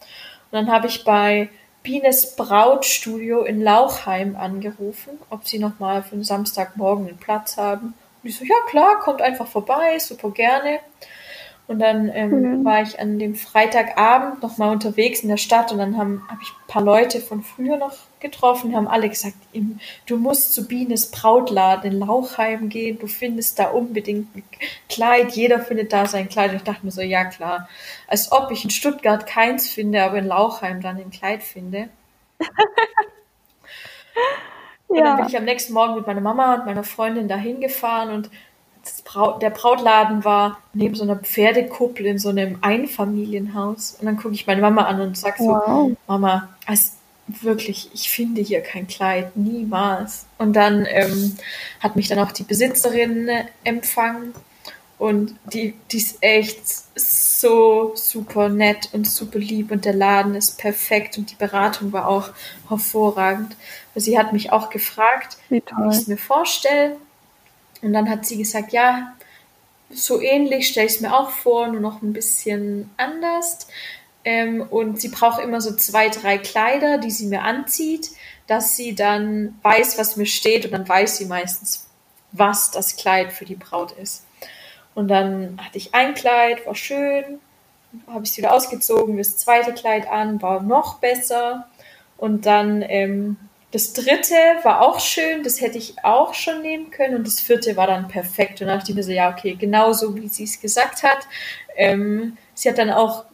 Und 0.52 0.58
dann 0.58 0.72
habe 0.72 0.88
ich 0.88 1.06
bei 1.06 1.50
Bines 1.82 2.36
Brautstudio 2.36 3.44
in 3.44 3.62
Lauchheim 3.62 4.36
angerufen, 4.36 5.18
ob 5.30 5.48
sie 5.48 5.60
noch 5.60 5.80
mal 5.80 6.04
für 6.04 6.16
den 6.16 6.24
Samstagmorgen 6.24 7.08
einen 7.08 7.18
Platz 7.18 7.58
haben. 7.58 7.94
Und 8.22 8.30
ich 8.30 8.38
so, 8.38 8.44
ja 8.44 8.56
klar, 8.70 9.00
kommt 9.00 9.22
einfach 9.22 9.48
vorbei, 9.48 9.98
super 10.00 10.32
gerne. 10.32 10.80
Und 11.66 11.80
dann 11.80 12.10
ähm, 12.14 12.60
mhm. 12.60 12.66
war 12.66 12.82
ich 12.82 13.00
an 13.00 13.20
dem 13.20 13.36
Freitagabend 13.36 14.44
noch 14.44 14.58
mal 14.58 14.72
unterwegs 14.72 15.22
in 15.22 15.30
der 15.30 15.38
Stadt 15.38 15.72
und 15.72 15.78
dann 15.78 15.98
habe 15.98 16.22
hab 16.28 16.42
ich 16.42 16.50
ein 16.50 16.68
paar 16.68 16.82
Leute 16.82 17.22
von 17.22 17.42
früher 17.42 17.78
noch 17.78 17.96
getroffen, 18.20 18.72
die 18.72 18.76
haben 18.76 18.88
alle 18.88 19.08
gesagt, 19.08 19.36
du 20.06 20.18
musst 20.18 20.54
zu 20.54 20.68
Bienes 20.68 21.10
Brautladen 21.10 21.92
in 21.92 22.00
Lauchheim 22.00 22.68
gehen, 22.68 23.00
du 23.00 23.08
findest 23.08 23.60
da 23.60 23.70
unbedingt 23.70 24.36
ein 24.36 24.44
Kleid, 24.90 25.32
jeder 25.32 25.60
findet 25.60 25.94
da 25.94 26.06
sein 26.06 26.28
Kleid. 26.28 26.52
Und 26.52 26.58
ich 26.58 26.64
dachte 26.64 26.86
mir 26.86 26.92
so, 26.92 27.02
ja 27.02 27.24
klar, 27.26 27.70
als 28.08 28.32
ob 28.32 28.52
ich 28.52 28.66
in 28.66 28.70
Stuttgart 28.70 29.26
keins 29.26 29.70
finde, 29.70 30.04
aber 30.04 30.18
in 30.18 30.28
Lauchheim 30.28 30.82
dann 30.82 30.98
ein 30.98 31.12
Kleid 31.12 31.44
finde. 31.44 31.88
Und 34.88 35.00
ja. 35.00 35.06
dann 35.06 35.18
bin 35.18 35.28
ich 35.28 35.38
am 35.38 35.46
nächsten 35.46 35.74
Morgen 35.74 35.96
mit 35.96 36.06
meiner 36.06 36.22
Mama 36.22 36.54
und 36.54 36.66
meiner 36.68 36.84
Freundin 36.84 37.28
dahin 37.28 37.60
gefahren 37.62 38.12
und 38.12 38.30
Braut, 39.06 39.42
der 39.42 39.50
Brautladen 39.50 40.26
war 40.26 40.60
neben 40.74 40.96
so 40.96 41.04
einer 41.04 41.16
Pferdekuppel 41.16 42.06
in 42.06 42.20
so 42.20 42.30
einem 42.30 42.58
Einfamilienhaus. 42.62 43.98
Und 44.00 44.06
dann 44.06 44.18
gucke 44.18 44.34
ich 44.34 44.48
meine 44.48 44.62
Mama 44.62 44.84
an 44.84 45.02
und 45.02 45.18
sage 45.18 45.36
so, 45.40 45.46
wow. 45.46 45.92
Mama, 46.08 46.50
also 46.66 46.92
wirklich, 47.28 47.90
ich 47.94 48.10
finde 48.10 48.42
hier 48.42 48.62
kein 48.62 48.88
Kleid, 48.88 49.38
niemals. 49.38 50.26
Und 50.38 50.54
dann 50.56 50.86
ähm, 50.90 51.38
hat 51.80 51.96
mich 51.96 52.08
dann 52.08 52.20
auch 52.20 52.32
die 52.32 52.44
Besitzerin 52.44 53.30
empfangen 53.64 54.34
und 55.04 55.36
die, 55.52 55.74
die 55.92 55.98
ist 55.98 56.18
echt 56.22 56.62
so 56.96 57.92
super 57.96 58.48
nett 58.48 58.90
und 58.94 59.06
super 59.06 59.40
lieb 59.40 59.72
und 59.72 59.86
der 59.86 59.94
Laden 59.94 60.36
ist 60.36 60.58
perfekt 60.58 61.18
und 61.18 61.30
die 61.30 61.36
Beratung 61.36 61.92
war 61.92 62.08
auch 62.08 62.30
hervorragend. 62.70 63.56
Sie 63.96 64.18
hat 64.18 64.32
mich 64.34 64.52
auch 64.52 64.70
gefragt, 64.70 65.38
wie, 65.50 65.62
wie 65.62 65.90
ich 65.90 65.98
es 65.98 66.08
mir 66.08 66.18
vorstelle. 66.18 66.96
Und 67.84 67.94
dann 67.94 68.10
hat 68.10 68.26
sie 68.26 68.38
gesagt, 68.38 68.72
ja, 68.72 69.14
so 69.90 70.22
ähnlich 70.22 70.70
stelle 70.70 70.88
ich 70.88 70.94
es 70.94 71.02
mir 71.02 71.14
auch 71.16 71.30
vor, 71.30 71.68
nur 71.68 71.82
noch 71.82 72.02
ein 72.02 72.14
bisschen 72.14 72.90
anders. 72.98 73.68
Ähm, 74.24 74.62
und 74.62 75.02
sie 75.02 75.10
braucht 75.10 75.44
immer 75.44 75.60
so 75.60 75.76
zwei, 75.76 76.08
drei 76.08 76.38
Kleider, 76.38 76.98
die 76.98 77.12
sie 77.12 77.28
mir 77.28 77.42
anzieht, 77.42 78.10
dass 78.48 78.78
sie 78.78 78.96
dann 78.96 79.60
weiß, 79.64 79.98
was 79.98 80.16
mir 80.16 80.26
steht 80.26 80.66
und 80.66 80.72
dann 80.72 80.88
weiß 80.88 81.18
sie 81.18 81.26
meistens, 81.26 81.88
was 82.32 82.72
das 82.72 82.96
Kleid 82.96 83.34
für 83.34 83.46
die 83.46 83.56
Braut 83.56 83.92
ist. 83.92 84.24
Und 84.96 85.10
dann 85.10 85.60
hatte 85.62 85.78
ich 85.78 85.94
ein 85.94 86.14
Kleid, 86.14 86.66
war 86.66 86.76
schön, 86.76 87.40
habe 88.08 88.24
ich 88.24 88.32
es 88.32 88.38
wieder 88.38 88.54
ausgezogen, 88.54 89.18
das 89.18 89.38
zweite 89.38 89.74
Kleid 89.74 90.08
an, 90.10 90.42
war 90.42 90.64
noch 90.64 91.00
besser. 91.00 91.68
Und 92.18 92.46
dann 92.46 92.82
ähm, 92.88 93.38
das 93.74 93.94
dritte 93.94 94.36
war 94.62 94.82
auch 94.82 95.00
schön, 95.00 95.42
das 95.42 95.60
hätte 95.60 95.80
ich 95.80 95.96
auch 96.04 96.36
schon 96.36 96.62
nehmen 96.62 96.92
können. 96.92 97.16
Und 97.16 97.26
das 97.26 97.40
vierte 97.40 97.76
war 97.76 97.88
dann 97.88 98.08
perfekt. 98.08 98.62
Und 98.62 98.68
dann 98.68 98.78
dachte 98.78 98.92
ich 98.92 98.96
mir 98.96 99.04
so, 99.04 99.12
ja, 99.12 99.32
okay, 99.32 99.56
genauso 99.56 100.16
wie 100.16 100.28
sie 100.28 100.44
es 100.44 100.62
gesagt 100.62 101.02
hat. 101.02 101.28
Ähm, 101.76 102.38
sie 102.54 102.70
hat 102.70 102.78
dann 102.78 102.92
auch 102.92 103.26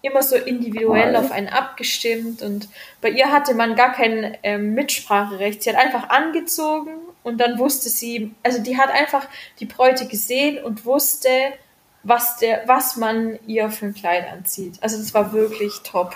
immer 0.00 0.22
so 0.22 0.36
individuell 0.36 1.14
auf 1.14 1.30
einen 1.30 1.48
abgestimmt 1.48 2.40
und 2.40 2.68
bei 3.00 3.10
ihr 3.10 3.32
hatte 3.32 3.54
man 3.54 3.74
gar 3.74 3.92
kein 3.92 4.36
ähm, 4.42 4.72
Mitspracherecht. 4.72 5.62
Sie 5.62 5.70
hat 5.70 5.76
einfach 5.76 6.08
angezogen 6.08 6.92
und 7.22 7.38
dann 7.38 7.58
wusste 7.58 7.88
sie, 7.90 8.34
also 8.42 8.62
die 8.62 8.78
hat 8.78 8.90
einfach 8.90 9.26
die 9.58 9.66
Bräute 9.66 10.06
gesehen 10.06 10.62
und 10.62 10.86
wusste, 10.86 11.28
was 12.02 12.36
der, 12.38 12.62
was 12.66 12.96
man 12.96 13.38
ihr 13.46 13.68
für 13.70 13.86
ein 13.86 13.94
Kleid 13.94 14.32
anzieht. 14.32 14.78
Also 14.80 14.96
das 14.96 15.12
war 15.12 15.32
wirklich 15.32 15.80
top. 15.82 16.14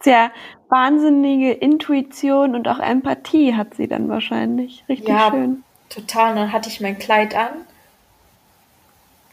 Sehr 0.00 0.32
wahnsinnige 0.72 1.52
Intuition 1.52 2.54
und 2.54 2.66
auch 2.66 2.78
Empathie 2.78 3.54
hat 3.54 3.74
sie 3.74 3.86
dann 3.86 4.08
wahrscheinlich. 4.08 4.82
Richtig 4.88 5.08
ja, 5.08 5.30
schön. 5.30 5.62
Total. 5.90 6.34
Dann 6.34 6.50
hatte 6.50 6.70
ich 6.70 6.80
mein 6.80 6.98
Kleid 6.98 7.36
an, 7.36 7.50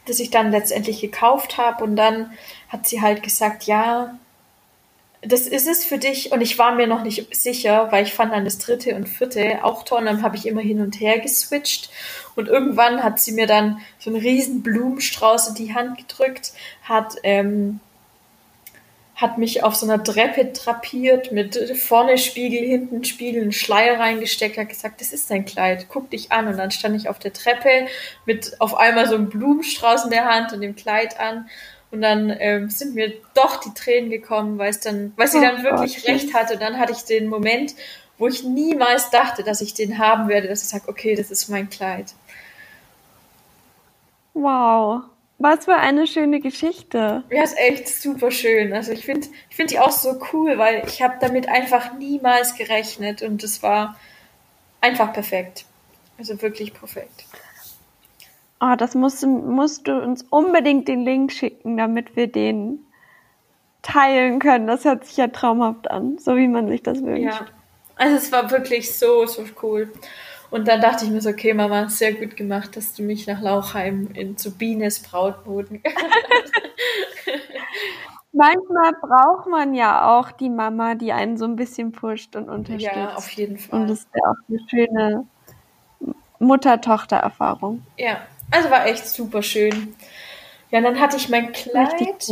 das 0.06 0.20
ich 0.20 0.30
dann 0.30 0.50
letztendlich 0.50 1.00
gekauft 1.00 1.56
habe 1.56 1.82
und 1.82 1.96
dann 1.96 2.30
hat 2.68 2.86
sie 2.86 3.00
halt 3.00 3.22
gesagt, 3.22 3.64
ja, 3.64 4.18
das 5.22 5.46
ist 5.46 5.66
es 5.66 5.84
für 5.84 5.98
dich 5.98 6.30
und 6.32 6.42
ich 6.42 6.58
war 6.58 6.74
mir 6.74 6.86
noch 6.86 7.02
nicht 7.02 7.34
sicher, 7.34 7.90
weil 7.90 8.04
ich 8.04 8.12
fand 8.12 8.32
dann 8.32 8.44
das 8.44 8.58
dritte 8.58 8.94
und 8.94 9.08
vierte 9.08 9.64
auch 9.64 9.82
toll 9.82 10.00
und 10.00 10.06
dann 10.06 10.22
habe 10.22 10.36
ich 10.36 10.46
immer 10.46 10.62
hin 10.62 10.80
und 10.80 11.00
her 11.00 11.18
geswitcht 11.20 11.90
und 12.36 12.48
irgendwann 12.48 13.02
hat 13.02 13.20
sie 13.20 13.32
mir 13.32 13.46
dann 13.46 13.80
so 13.98 14.10
einen 14.10 14.20
riesen 14.20 14.62
Blumenstrauß 14.62 15.48
in 15.48 15.54
die 15.54 15.74
Hand 15.74 15.98
gedrückt, 15.98 16.52
hat 16.82 17.16
ähm, 17.22 17.80
hat 19.20 19.36
mich 19.36 19.62
auf 19.62 19.74
so 19.74 19.86
einer 19.86 20.02
Treppe 20.02 20.46
drapiert 20.46 21.30
mit 21.30 21.76
vorne 21.78 22.16
Spiegel, 22.16 22.60
hinten 22.60 23.04
Spiegel, 23.04 23.42
einen 23.42 23.52
Schleier 23.52 24.00
reingesteckt, 24.00 24.56
hat 24.56 24.70
gesagt, 24.70 25.00
das 25.00 25.12
ist 25.12 25.30
dein 25.30 25.44
Kleid, 25.44 25.86
guck 25.88 26.08
dich 26.10 26.32
an 26.32 26.48
und 26.48 26.56
dann 26.56 26.70
stand 26.70 26.96
ich 26.96 27.08
auf 27.08 27.18
der 27.18 27.32
Treppe 27.32 27.86
mit 28.24 28.60
auf 28.60 28.76
einmal 28.76 29.08
so 29.08 29.16
einem 29.16 29.28
Blumenstrauß 29.28 30.04
in 30.04 30.10
der 30.10 30.24
Hand 30.24 30.52
und 30.52 30.62
dem 30.62 30.74
Kleid 30.74 31.20
an 31.20 31.48
und 31.90 32.02
dann 32.02 32.34
ähm, 32.38 32.70
sind 32.70 32.94
mir 32.94 33.12
doch 33.34 33.56
die 33.56 33.74
Tränen 33.74 34.10
gekommen, 34.10 34.58
weil 34.58 34.70
es 34.70 34.80
dann, 34.80 35.12
weil 35.16 35.26
sie 35.28 35.38
oh, 35.38 35.42
dann 35.42 35.64
wirklich 35.64 35.96
Gott. 35.96 36.08
recht 36.08 36.34
hatte. 36.34 36.54
Und 36.54 36.62
dann 36.62 36.78
hatte 36.78 36.92
ich 36.92 37.02
den 37.02 37.28
Moment, 37.28 37.74
wo 38.16 38.28
ich 38.28 38.44
niemals 38.44 39.10
dachte, 39.10 39.42
dass 39.42 39.60
ich 39.60 39.74
den 39.74 39.98
haben 39.98 40.28
werde, 40.28 40.46
dass 40.46 40.62
ich 40.62 40.68
sage, 40.68 40.88
okay, 40.88 41.16
das 41.16 41.30
ist 41.30 41.48
mein 41.48 41.68
Kleid. 41.68 42.14
Wow. 44.34 45.02
Was 45.42 45.64
für 45.64 45.74
eine 45.74 46.06
schöne 46.06 46.40
Geschichte. 46.40 47.24
Ja, 47.30 47.42
ist 47.42 47.56
echt 47.56 47.88
super 47.88 48.30
schön. 48.30 48.74
Also 48.74 48.92
ich 48.92 49.06
finde 49.06 49.26
ich 49.48 49.56
finde 49.56 49.72
die 49.72 49.78
auch 49.78 49.90
so 49.90 50.20
cool, 50.34 50.58
weil 50.58 50.82
ich 50.86 51.00
habe 51.00 51.14
damit 51.18 51.48
einfach 51.48 51.94
niemals 51.94 52.54
gerechnet 52.56 53.22
und 53.22 53.42
es 53.42 53.62
war 53.62 53.96
einfach 54.82 55.14
perfekt. 55.14 55.64
Also 56.18 56.40
wirklich 56.42 56.74
perfekt. 56.74 57.24
Oh, 58.60 58.74
das 58.76 58.94
musst, 58.94 59.24
musst 59.24 59.88
du 59.88 59.98
uns 60.02 60.26
unbedingt 60.28 60.86
den 60.88 61.06
Link 61.06 61.32
schicken, 61.32 61.78
damit 61.78 62.16
wir 62.16 62.26
den 62.26 62.84
teilen 63.80 64.40
können. 64.40 64.66
Das 64.66 64.84
hört 64.84 65.06
sich 65.06 65.16
ja 65.16 65.28
traumhaft 65.28 65.90
an, 65.90 66.18
so 66.18 66.36
wie 66.36 66.48
man 66.48 66.68
sich 66.68 66.82
das 66.82 67.02
wünscht. 67.02 67.40
Ja, 67.40 67.46
also 67.96 68.16
es 68.16 68.30
war 68.30 68.50
wirklich 68.50 68.94
so, 68.94 69.24
so 69.24 69.46
cool. 69.62 69.90
Und 70.50 70.66
dann 70.66 70.80
dachte 70.80 71.04
ich 71.04 71.10
mir 71.10 71.20
so, 71.20 71.30
okay, 71.30 71.54
Mama, 71.54 71.88
sehr 71.88 72.12
gut 72.14 72.36
gemacht, 72.36 72.76
dass 72.76 72.94
du 72.94 73.02
mich 73.02 73.26
nach 73.26 73.40
Lauchheim 73.40 74.08
in 74.14 74.36
zu 74.36 74.56
Bienes 74.56 75.00
Brautboden. 75.00 75.82
Manchmal 78.32 78.92
braucht 79.00 79.48
man 79.48 79.74
ja 79.74 80.18
auch 80.18 80.30
die 80.30 80.50
Mama, 80.50 80.94
die 80.94 81.12
einen 81.12 81.36
so 81.36 81.44
ein 81.44 81.56
bisschen 81.56 81.92
pusht 81.92 82.36
und 82.36 82.48
unterstützt. 82.48 82.96
Ja, 82.96 83.14
auf 83.14 83.30
jeden 83.30 83.58
Fall. 83.58 83.82
Und 83.82 83.88
das 83.88 84.00
ist 84.00 84.08
ja 84.14 84.30
auch 84.30 84.36
eine 84.48 84.58
schöne 84.68 85.26
Mutter-Tochter-Erfahrung. 86.38 87.82
Ja, 87.96 88.20
also 88.50 88.70
war 88.70 88.86
echt 88.86 89.06
super 89.08 89.42
schön. 89.42 89.94
Ja, 90.70 90.80
dann 90.80 90.98
hatte 91.00 91.16
ich 91.16 91.28
mein 91.28 91.52
Kleid 91.52 92.30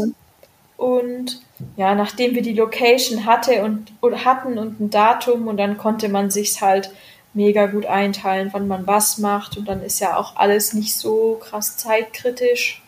und 0.76 1.40
ja, 1.76 1.94
nachdem 1.96 2.34
wir 2.36 2.42
die 2.42 2.54
Location 2.54 3.26
hatte 3.26 3.64
und, 3.64 3.92
und 4.00 4.24
hatten 4.24 4.58
und 4.58 4.80
ein 4.80 4.90
Datum 4.90 5.48
und 5.48 5.56
dann 5.56 5.76
konnte 5.76 6.08
man 6.08 6.30
sich's 6.30 6.60
halt 6.60 6.92
mega 7.34 7.66
gut 7.66 7.86
einteilen, 7.86 8.50
wann 8.52 8.68
man 8.68 8.86
was 8.86 9.18
macht 9.18 9.56
und 9.56 9.66
dann 9.66 9.82
ist 9.82 10.00
ja 10.00 10.16
auch 10.16 10.36
alles 10.36 10.72
nicht 10.72 10.96
so 10.96 11.40
krass 11.42 11.76
zeitkritisch. 11.76 12.82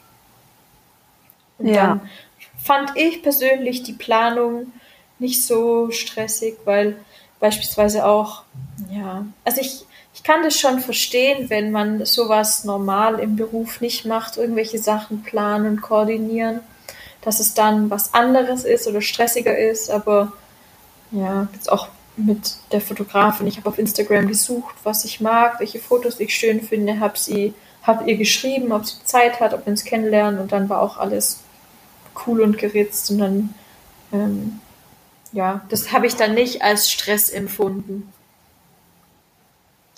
Und 1.58 1.68
ja. 1.68 1.86
dann 1.86 2.00
fand 2.62 2.96
ich 2.96 3.22
persönlich 3.22 3.82
die 3.82 3.92
Planung 3.92 4.72
nicht 5.18 5.44
so 5.44 5.90
stressig, 5.90 6.56
weil 6.64 6.96
beispielsweise 7.38 8.06
auch, 8.06 8.42
ja, 8.90 9.26
also 9.44 9.60
ich, 9.60 9.84
ich 10.14 10.22
kann 10.22 10.42
das 10.42 10.58
schon 10.58 10.80
verstehen, 10.80 11.50
wenn 11.50 11.70
man 11.70 12.04
sowas 12.04 12.64
normal 12.64 13.18
im 13.20 13.36
Beruf 13.36 13.80
nicht 13.80 14.04
macht, 14.04 14.36
irgendwelche 14.36 14.78
Sachen 14.78 15.22
planen, 15.22 15.80
koordinieren, 15.80 16.60
dass 17.22 17.40
es 17.40 17.54
dann 17.54 17.90
was 17.90 18.14
anderes 18.14 18.64
ist 18.64 18.86
oder 18.86 19.00
stressiger 19.02 19.56
ist, 19.56 19.90
aber 19.90 20.32
ja, 21.12 21.48
jetzt 21.54 21.70
auch 21.70 21.88
mit 22.16 22.56
der 22.72 22.80
Fotografin. 22.80 23.46
Ich 23.46 23.56
habe 23.56 23.68
auf 23.68 23.78
Instagram 23.78 24.28
gesucht, 24.28 24.74
was 24.82 25.04
ich 25.04 25.20
mag, 25.20 25.60
welche 25.60 25.78
Fotos 25.78 26.20
ich 26.20 26.34
schön 26.34 26.60
finde, 26.60 27.00
habe 27.00 27.18
sie, 27.18 27.54
habe 27.82 28.10
ihr 28.10 28.16
geschrieben, 28.16 28.72
ob 28.72 28.84
sie 28.86 29.02
Zeit 29.04 29.40
hat, 29.40 29.54
ob 29.54 29.66
wir 29.66 29.70
uns 29.70 29.84
kennenlernen 29.84 30.40
und 30.40 30.52
dann 30.52 30.68
war 30.68 30.80
auch 30.82 30.98
alles 30.98 31.40
cool 32.26 32.40
und 32.40 32.58
geritzt 32.58 33.10
und 33.10 33.18
dann 33.18 33.54
ähm, 34.12 34.60
ja, 35.32 35.62
das 35.68 35.92
habe 35.92 36.06
ich 36.06 36.16
dann 36.16 36.34
nicht 36.34 36.62
als 36.62 36.90
Stress 36.90 37.30
empfunden. 37.30 38.12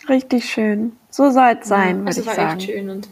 Richtig 0.08 0.44
schön. 0.50 0.96
So 1.10 1.30
soll 1.30 1.58
es 1.60 1.68
sein, 1.68 2.00
ja, 2.00 2.04
würde 2.04 2.20
ich 2.20 2.26
war 2.26 2.34
sagen. 2.34 2.58
Echt 2.58 2.70
schön 2.70 2.90
und 2.90 3.08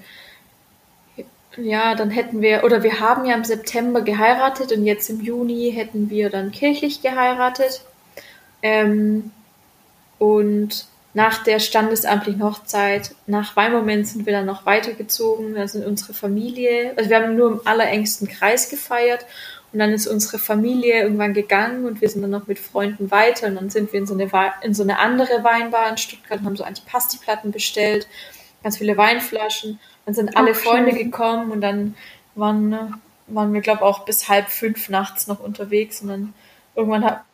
ja, 1.57 1.95
dann 1.95 2.11
hätten 2.11 2.41
wir, 2.41 2.63
oder 2.65 2.83
wir 2.83 3.01
haben 3.01 3.25
ja 3.25 3.35
im 3.35 3.45
September 3.45 4.03
geheiratet 4.03 4.73
und 4.73 4.85
jetzt 4.85 5.11
im 5.11 5.21
Juni 5.21 5.73
hätten 5.75 6.09
wir 6.09 6.31
dann 6.31 6.53
kirchlich 6.53 7.03
geheiratet. 7.03 7.83
Ähm, 8.63 9.31
und 10.19 10.87
nach 11.13 11.43
der 11.43 11.59
standesamtlichen 11.59 12.43
Hochzeit, 12.43 13.15
nach 13.27 13.57
Weihmoment 13.57 14.07
sind 14.07 14.27
wir 14.27 14.33
dann 14.33 14.47
noch 14.47 14.65
weitergezogen. 14.65 15.55
Da 15.55 15.67
sind 15.67 15.85
unsere 15.85 16.15
Familie, 16.15 16.93
also 16.97 17.11
wir 17.11 17.17
haben 17.21 17.37
nur 17.37 17.51
im 17.53 17.61
allerengsten 17.65 18.29
Kreis 18.29 18.71
gefeiert 18.71 19.27
und 19.73 19.79
dann 19.79 19.91
ist 19.91 20.07
unsere 20.07 20.39
Familie 20.39 21.03
irgendwann 21.03 21.35
gegangen 21.35 21.85
und 21.85 22.01
wir 22.01 22.09
sind 22.09 22.23
dann 22.23 22.31
noch 22.31 22.47
mit 22.47 22.59
Freunden 22.59 23.11
weiter 23.11 23.49
und 23.49 23.57
dann 23.57 23.71
sind 23.71 23.93
wir 23.93 24.01
in 24.01 24.07
so 24.07 24.15
eine, 24.15 24.31
in 24.63 24.75
so 24.75 24.83
eine 24.83 24.99
andere 24.99 25.43
Weinbar 25.43 25.89
in 25.91 25.97
Stuttgart 25.97 26.41
und 26.41 26.47
haben 26.47 26.57
so 26.57 26.65
Antipasti-Platten 26.65 27.51
bestellt, 27.51 28.07
ganz 28.63 28.79
viele 28.79 28.97
Weinflaschen. 28.97 29.81
Dann 30.07 30.15
sind 30.15 30.37
alle 30.37 30.53
Ach, 30.53 30.57
Freunde 30.57 30.93
schön. 30.93 31.11
gekommen 31.11 31.51
und 31.51 31.61
dann 31.61 31.95
waren, 32.35 33.01
waren 33.27 33.53
wir, 33.53 33.61
glaube 33.61 33.81
ich, 33.81 33.85
auch 33.85 34.05
bis 34.05 34.29
halb 34.29 34.49
fünf 34.49 34.89
nachts 34.89 35.27
noch 35.27 35.41
unterwegs 35.41 36.03
und 36.03 36.09
dann 36.09 36.35
irgendwann 36.75 37.05
hat 37.05 37.25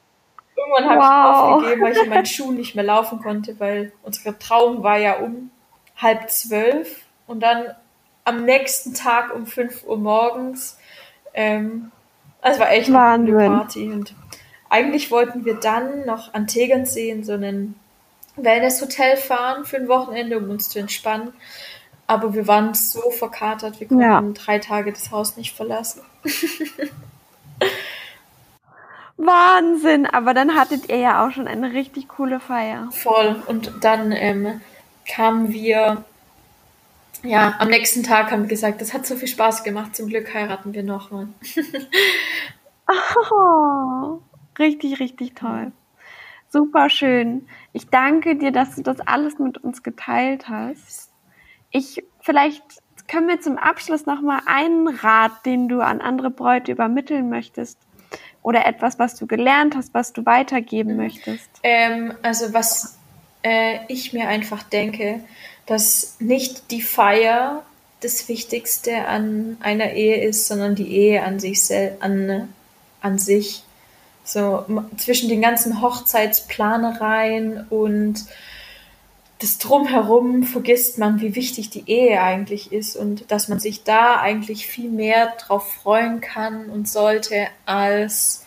Irgendwann 0.56 0.88
habe 0.88 1.00
wow. 1.00 1.04
ich 1.04 1.54
aufgegeben, 1.54 1.82
weil 1.82 1.92
ich 1.92 2.02
in 2.02 2.08
meinen 2.08 2.26
Schuhen 2.26 2.56
nicht 2.56 2.74
mehr 2.74 2.84
laufen 2.84 3.20
konnte, 3.20 3.58
weil 3.60 3.92
unsere 4.02 4.38
Trauung 4.38 4.82
war 4.82 4.98
ja 4.98 5.18
um 5.18 5.50
halb 5.96 6.30
zwölf 6.30 7.02
und 7.26 7.40
dann 7.40 7.66
am 8.24 8.44
nächsten 8.44 8.94
Tag 8.94 9.34
um 9.34 9.46
fünf 9.46 9.84
Uhr 9.84 9.96
morgens 9.96 10.78
ähm, 11.34 11.92
also 12.40 12.60
war 12.60 12.70
echt 12.70 12.92
Wahnsinn. 12.92 13.36
eine 13.36 13.48
Party. 13.48 13.92
Und 13.92 14.14
eigentlich 14.68 15.10
wollten 15.10 15.44
wir 15.44 15.54
dann 15.54 16.06
noch 16.06 16.32
an 16.32 16.46
Tegernsee 16.46 17.10
in 17.10 17.24
so 17.24 17.32
einen 17.32 17.74
Wellness-Hotel 18.36 19.16
fahren 19.16 19.64
für 19.64 19.76
ein 19.76 19.88
Wochenende, 19.88 20.38
um 20.38 20.50
uns 20.50 20.68
zu 20.68 20.78
entspannen. 20.78 21.32
Aber 22.06 22.34
wir 22.34 22.46
waren 22.46 22.72
so 22.74 23.10
verkatert, 23.10 23.80
wir 23.80 23.88
konnten 23.88 24.02
ja. 24.02 24.22
drei 24.34 24.60
Tage 24.60 24.92
das 24.92 25.10
Haus 25.10 25.36
nicht 25.36 25.56
verlassen. 25.56 26.02
Wahnsinn, 29.16 30.06
aber 30.06 30.34
dann 30.34 30.54
hattet 30.54 30.88
ihr 30.88 30.98
ja 30.98 31.26
auch 31.26 31.32
schon 31.32 31.48
eine 31.48 31.72
richtig 31.72 32.08
coole 32.08 32.38
Feier. 32.38 32.88
Voll. 32.92 33.42
Und 33.46 33.72
dann 33.82 34.12
ähm, 34.12 34.60
kamen 35.06 35.52
wir 35.52 36.04
ja, 37.22 37.56
am 37.58 37.68
nächsten 37.68 38.02
Tag 38.02 38.30
haben 38.30 38.42
wir 38.42 38.48
gesagt, 38.48 38.80
das 38.80 38.94
hat 38.94 39.06
so 39.06 39.16
viel 39.16 39.28
Spaß 39.28 39.64
gemacht, 39.64 39.96
zum 39.96 40.08
Glück 40.08 40.32
heiraten 40.32 40.74
wir 40.74 40.82
nochmal. 40.82 41.28
oh, 43.32 44.20
richtig, 44.58 45.00
richtig 45.00 45.34
toll. 45.34 45.72
Super 46.48 46.88
schön. 46.88 47.48
Ich 47.72 47.88
danke 47.88 48.36
dir, 48.36 48.52
dass 48.52 48.76
du 48.76 48.82
das 48.82 49.00
alles 49.00 49.38
mit 49.38 49.58
uns 49.58 49.82
geteilt 49.82 50.48
hast. 50.48 51.10
Ich, 51.70 52.04
vielleicht 52.20 52.62
können 53.08 53.28
wir 53.28 53.40
zum 53.40 53.58
Abschluss 53.58 54.06
nochmal 54.06 54.40
einen 54.46 54.88
Rat, 54.88 55.44
den 55.44 55.68
du 55.68 55.80
an 55.80 56.00
andere 56.00 56.30
Bräute 56.30 56.72
übermitteln 56.72 57.28
möchtest. 57.28 57.78
Oder 58.46 58.64
etwas, 58.64 59.00
was 59.00 59.16
du 59.16 59.26
gelernt 59.26 59.74
hast, 59.74 59.92
was 59.92 60.12
du 60.12 60.24
weitergeben 60.24 60.92
mhm. 60.92 60.98
möchtest. 60.98 61.50
Ähm, 61.64 62.14
also 62.22 62.54
was 62.54 62.96
äh, 63.42 63.80
ich 63.88 64.12
mir 64.12 64.28
einfach 64.28 64.62
denke, 64.62 65.18
dass 65.66 66.14
nicht 66.20 66.70
die 66.70 66.80
Feier 66.80 67.64
das 67.98 68.28
Wichtigste 68.28 69.08
an 69.08 69.56
einer 69.58 69.94
Ehe 69.94 70.22
ist, 70.22 70.46
sondern 70.46 70.76
die 70.76 70.96
Ehe 70.96 71.24
an 71.24 71.40
sich 71.40 71.60
an, 71.98 72.54
an 73.00 73.18
sich. 73.18 73.64
So 74.22 74.64
zwischen 74.96 75.28
den 75.28 75.42
ganzen 75.42 75.82
Hochzeitsplanereien 75.82 77.66
und 77.68 78.26
das 79.38 79.58
Drumherum 79.58 80.44
vergisst 80.44 80.98
man, 80.98 81.20
wie 81.20 81.34
wichtig 81.34 81.68
die 81.68 81.84
Ehe 81.90 82.22
eigentlich 82.22 82.72
ist 82.72 82.96
und 82.96 83.30
dass 83.30 83.48
man 83.48 83.60
sich 83.60 83.84
da 83.84 84.18
eigentlich 84.20 84.66
viel 84.66 84.90
mehr 84.90 85.34
drauf 85.38 85.74
freuen 85.74 86.20
kann 86.20 86.70
und 86.70 86.88
sollte 86.88 87.48
als 87.66 88.46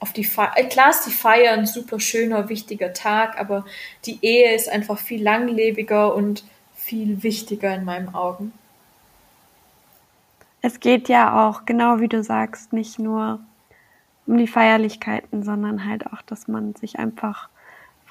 auf 0.00 0.12
die 0.12 0.24
Feier. 0.24 0.52
Äh, 0.56 0.64
klar 0.64 0.90
ist 0.90 1.04
die 1.06 1.10
Feier 1.10 1.52
ein 1.52 1.66
super 1.66 2.00
schöner, 2.00 2.48
wichtiger 2.48 2.92
Tag, 2.92 3.38
aber 3.38 3.64
die 4.06 4.18
Ehe 4.22 4.54
ist 4.54 4.68
einfach 4.68 4.98
viel 4.98 5.22
langlebiger 5.22 6.14
und 6.14 6.44
viel 6.74 7.22
wichtiger 7.22 7.74
in 7.74 7.84
meinen 7.84 8.14
Augen. 8.14 8.52
Es 10.62 10.80
geht 10.80 11.08
ja 11.10 11.48
auch, 11.48 11.66
genau 11.66 12.00
wie 12.00 12.08
du 12.08 12.22
sagst, 12.22 12.72
nicht 12.72 12.98
nur 12.98 13.40
um 14.26 14.38
die 14.38 14.46
Feierlichkeiten, 14.46 15.42
sondern 15.42 15.86
halt 15.86 16.06
auch, 16.06 16.22
dass 16.22 16.48
man 16.48 16.74
sich 16.74 16.98
einfach 16.98 17.50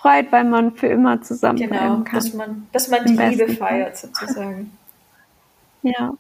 freut, 0.04 0.32
weil 0.34 0.44
man 0.44 0.74
für 0.74 0.88
immer 0.88 1.22
zusammen 1.22 1.58
genau, 1.58 2.02
kann. 2.04 2.06
Dass 2.14 2.34
man, 2.34 2.68
dass 2.74 2.90
man 2.90 3.06
die 3.06 3.14
Liebe 3.14 3.48
feiert, 3.48 3.98
sozusagen. 3.98 4.78
Ja, 5.82 6.14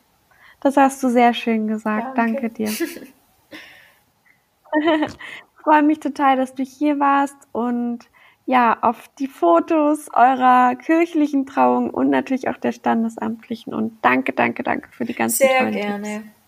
das 0.62 0.78
hast 0.78 1.04
du 1.04 1.10
sehr 1.10 1.34
schön 1.34 1.68
gesagt. 1.68 2.18
Danke, 2.18 2.50
Danke 2.50 2.50
dir. 2.50 2.70
ich 2.70 3.14
freue 5.64 5.84
mich 5.84 6.00
total, 6.00 6.38
dass 6.38 6.56
du 6.56 6.64
hier 6.64 7.00
warst 7.00 7.36
und 7.52 8.10
ja, 8.46 8.78
auf 8.82 9.10
die 9.20 9.28
Fotos 9.28 10.10
eurer 10.14 10.76
kirchlichen 10.76 11.46
Trauung 11.46 11.90
und 11.90 12.10
natürlich 12.10 12.50
auch 12.50 12.58
der 12.58 12.74
standesamtlichen. 12.74 13.74
Und 13.74 13.98
danke, 14.02 14.34
danke, 14.34 14.64
danke 14.64 14.90
für 14.92 15.06
die 15.06 15.14
ganzen 15.14 15.48
Sehr 15.48 15.72
gerne. 15.72 16.04
Tipps. 16.04 16.43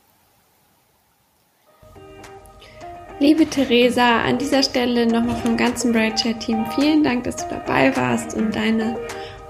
Liebe 3.19 3.49
Theresa, 3.49 4.23
an 4.23 4.37
dieser 4.37 4.61
Stelle 4.61 5.07
nochmal 5.07 5.37
vom 5.37 5.55
ganzen 5.55 5.93
Brightshare-Team 5.93 6.65
vielen 6.75 7.01
Dank, 7.01 7.23
dass 7.23 7.37
du 7.37 7.45
dabei 7.49 7.95
warst 7.95 8.33
und 8.33 8.53
deine 8.53 8.97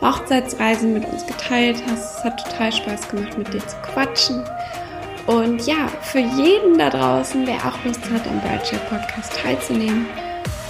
Hochzeitsreisen 0.01 0.93
mit 0.93 1.03
uns 1.05 1.25
geteilt 1.25 1.81
hast. 1.89 2.19
Es 2.19 2.23
hat 2.23 2.43
total 2.43 2.71
Spaß 2.71 3.09
gemacht, 3.09 3.35
mit 3.39 3.51
dir 3.51 3.67
zu 3.67 3.75
quatschen. 3.77 4.43
Und 5.25 5.65
ja, 5.65 5.87
für 6.03 6.19
jeden 6.19 6.77
da 6.77 6.91
draußen, 6.91 7.43
der 7.43 7.55
auch 7.55 7.83
Lust 7.83 8.01
hat, 8.11 8.27
am 8.27 8.39
Brightshare 8.41 8.83
Podcast 8.87 9.33
teilzunehmen, 9.33 10.05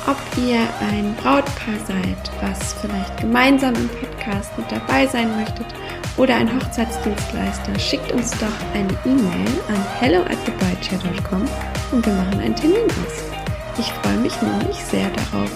ob 0.08 0.18
ihr 0.48 0.60
ein 0.90 1.14
Brautpaar 1.22 1.76
seid, 1.86 2.32
was 2.40 2.76
vielleicht 2.76 3.20
gemeinsam 3.20 3.76
im 3.76 3.90
Podcast 3.90 4.58
mit 4.58 4.72
dabei 4.72 5.06
sein 5.06 5.36
möchtet, 5.36 5.68
oder 6.18 6.36
ein 6.36 6.54
Hochzeitsdienstleister, 6.54 7.78
schickt 7.80 8.12
uns 8.12 8.32
doch 8.32 8.48
eine 8.74 8.94
E-Mail 9.06 9.48
an 9.68 9.86
hello 10.00 10.22
at 10.22 10.38
und 11.92 12.06
wir 12.06 12.14
machen 12.14 12.40
einen 12.40 12.56
Termin 12.56 12.86
aus. 12.86 13.24
Ich 13.78 13.92
freue 13.92 14.18
mich 14.18 14.42
nämlich 14.42 14.78
sehr 14.78 15.10
darauf. 15.10 15.52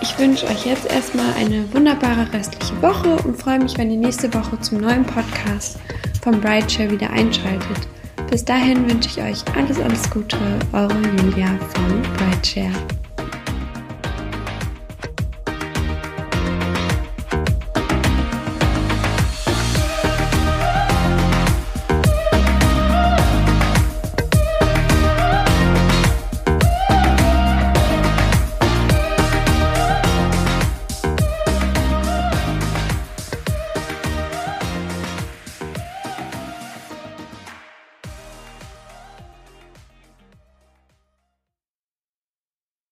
Ich 0.00 0.16
wünsche 0.18 0.46
euch 0.46 0.64
jetzt 0.64 0.90
erstmal 0.92 1.32
eine 1.34 1.72
wunderbare 1.74 2.32
restliche 2.32 2.80
Woche 2.80 3.16
und 3.24 3.36
freue 3.36 3.58
mich, 3.58 3.76
wenn 3.76 3.90
ihr 3.90 3.98
nächste 3.98 4.32
Woche 4.32 4.60
zum 4.60 4.80
neuen 4.80 5.04
Podcast 5.04 5.78
vom 6.22 6.40
Brideshare 6.40 6.90
wieder 6.90 7.10
einschaltet. 7.10 7.88
Bis 8.30 8.44
dahin 8.44 8.88
wünsche 8.88 9.08
ich 9.08 9.22
euch 9.22 9.56
alles, 9.56 9.80
alles 9.80 10.08
Gute, 10.10 10.36
eure 10.72 10.94
Julia 11.16 11.48
von 11.74 12.02
Brideshare. 12.16 13.07